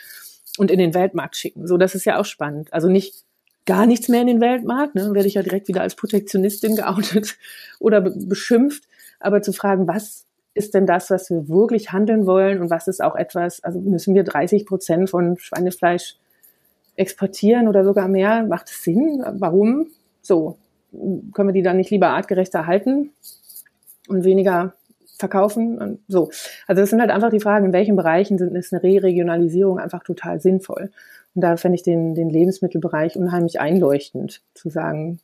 [0.57, 1.67] und in den Weltmarkt schicken.
[1.67, 2.73] So, das ist ja auch spannend.
[2.73, 3.23] Also nicht
[3.65, 7.37] gar nichts mehr in den Weltmarkt, ne, werde ich ja direkt wieder als Protektionistin geoutet
[7.79, 8.83] oder beschimpft,
[9.19, 13.01] aber zu fragen, was ist denn das, was wir wirklich handeln wollen und was ist
[13.01, 16.17] auch etwas, also müssen wir 30 Prozent von Schweinefleisch
[16.95, 18.43] exportieren oder sogar mehr?
[18.43, 19.23] Macht es Sinn?
[19.33, 19.87] Warum?
[20.21, 20.57] So,
[20.91, 23.11] können wir die dann nicht lieber artgerechter halten
[24.09, 24.73] und weniger
[25.17, 26.31] verkaufen und so.
[26.67, 30.03] Also das sind halt einfach die Fragen, in welchen Bereichen sind, ist eine Re-Regionalisierung einfach
[30.03, 30.91] total sinnvoll.
[31.33, 35.19] Und da fände ich den, den Lebensmittelbereich unheimlich einleuchtend, zu sagen,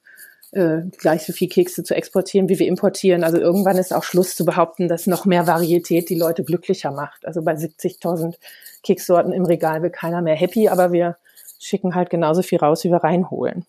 [0.51, 3.23] äh, gleich so viel Kekse zu exportieren, wie wir importieren.
[3.23, 7.25] Also irgendwann ist auch Schluss zu behaupten, dass noch mehr Varietät die Leute glücklicher macht.
[7.25, 8.35] Also bei 70.000
[8.83, 11.17] Kekssorten im Regal will keiner mehr happy, aber wir
[11.59, 13.65] schicken halt genauso viel raus, wie wir reinholen.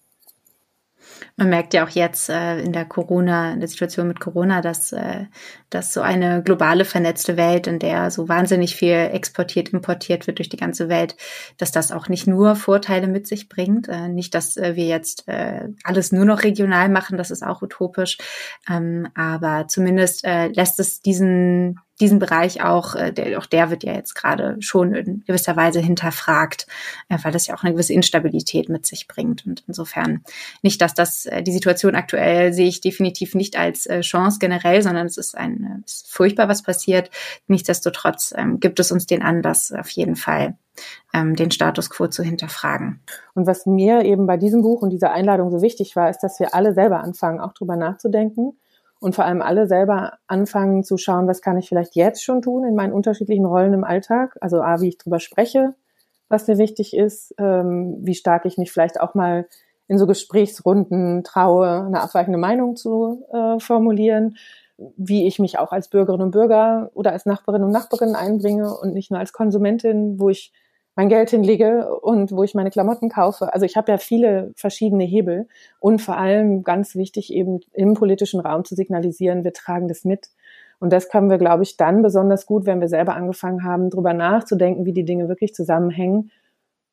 [1.36, 4.92] Man merkt ja auch jetzt äh, in der Corona, in der Situation mit Corona, dass,
[4.92, 5.26] äh,
[5.70, 10.48] dass so eine globale vernetzte Welt, in der so wahnsinnig viel exportiert, importiert wird durch
[10.48, 11.16] die ganze Welt,
[11.56, 13.88] dass das auch nicht nur Vorteile mit sich bringt.
[13.88, 17.62] Äh, nicht, dass äh, wir jetzt äh, alles nur noch regional machen, das ist auch
[17.62, 18.18] utopisch.
[18.68, 23.84] Ähm, aber zumindest äh, lässt es diesen diesen Bereich auch, äh, der, auch der wird
[23.84, 26.66] ja jetzt gerade schon in gewisser Weise hinterfragt,
[27.08, 29.46] äh, weil das ja auch eine gewisse Instabilität mit sich bringt.
[29.46, 30.22] Und insofern
[30.62, 35.06] nicht, dass das äh, die Situation aktuell sehe ich definitiv nicht als Chance generell, sondern
[35.06, 37.10] es ist ein es ist furchtbar, was passiert.
[37.46, 40.56] Nichtsdestotrotz ähm, gibt es uns den Anlass auf jeden Fall
[41.12, 43.00] ähm, den Status quo zu hinterfragen.
[43.34, 46.38] Und was mir eben bei diesem Buch und dieser Einladung so wichtig war, ist, dass
[46.38, 48.58] wir alle selber anfangen, auch drüber nachzudenken
[49.00, 52.64] und vor allem alle selber anfangen zu schauen, was kann ich vielleicht jetzt schon tun
[52.64, 54.36] in meinen unterschiedlichen Rollen im Alltag.
[54.40, 55.74] Also A, wie ich drüber spreche,
[56.28, 59.46] was mir wichtig ist, ähm, wie stark ich mich vielleicht auch mal
[59.86, 64.36] in so Gesprächsrunden traue, eine abweichende Meinung zu äh, formulieren,
[64.96, 68.94] wie ich mich auch als Bürgerin und Bürger oder als Nachbarin und Nachbarin einbringe und
[68.94, 70.52] nicht nur als Konsumentin, wo ich
[70.98, 73.54] mein Geld hinlege und wo ich meine Klamotten kaufe.
[73.54, 75.46] Also ich habe ja viele verschiedene Hebel
[75.78, 80.26] und vor allem ganz wichtig eben im politischen Raum zu signalisieren, wir tragen das mit.
[80.80, 84.12] Und das können wir, glaube ich, dann besonders gut, wenn wir selber angefangen haben, darüber
[84.12, 86.32] nachzudenken, wie die Dinge wirklich zusammenhängen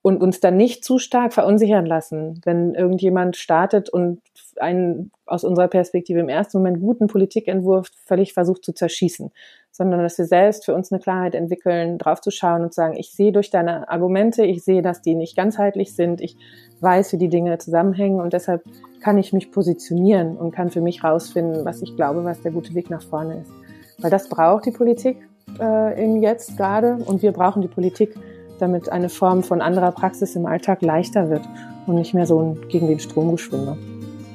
[0.06, 4.22] und uns dann nicht zu stark verunsichern lassen, wenn irgendjemand startet und
[4.60, 9.32] einen aus unserer Perspektive im ersten Moment guten Politikentwurf völlig versucht zu zerschießen,
[9.72, 13.14] sondern dass wir selbst für uns eine Klarheit entwickeln, drauf zu schauen und sagen, ich
[13.14, 16.38] sehe durch deine Argumente, ich sehe, dass die nicht ganzheitlich sind, ich
[16.82, 18.62] weiß, wie die Dinge zusammenhängen und deshalb
[19.02, 22.76] kann ich mich positionieren und kann für mich rausfinden, was ich glaube, was der gute
[22.76, 23.52] Weg nach vorne ist.
[23.98, 25.18] Weil das braucht die Politik
[25.60, 28.16] äh, in jetzt gerade und wir brauchen die Politik,
[28.60, 31.44] damit eine Form von anderer Praxis im Alltag leichter wird
[31.88, 33.78] und nicht mehr so ein gegen den Strom geschwinde.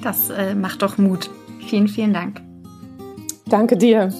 [0.02, 1.30] Das äh, macht doch Mut.
[1.66, 2.40] Vielen, vielen Dank.
[3.48, 4.12] Danke dir.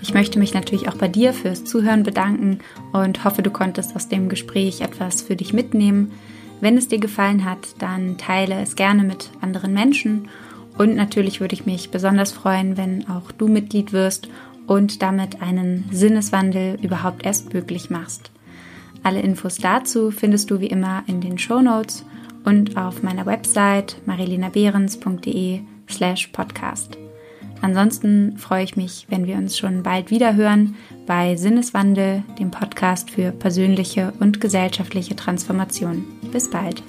[0.00, 2.58] Ich möchte mich natürlich auch bei dir fürs Zuhören bedanken
[2.92, 6.12] und hoffe, du konntest aus dem Gespräch etwas für dich mitnehmen.
[6.60, 10.28] Wenn es dir gefallen hat, dann teile es gerne mit anderen Menschen
[10.78, 14.28] und natürlich würde ich mich besonders freuen, wenn auch du Mitglied wirst
[14.66, 18.30] und damit einen Sinneswandel überhaupt erst möglich machst.
[19.02, 22.04] Alle Infos dazu findest du wie immer in den Show Notes
[22.44, 26.96] und auf meiner Website marilenabehrens.de slash podcast.
[27.60, 30.74] Ansonsten freue ich mich, wenn wir uns schon bald wieder hören
[31.06, 36.04] bei Sinneswandel, dem Podcast für persönliche und gesellschaftliche Transformation.
[36.32, 36.82] Bis bald.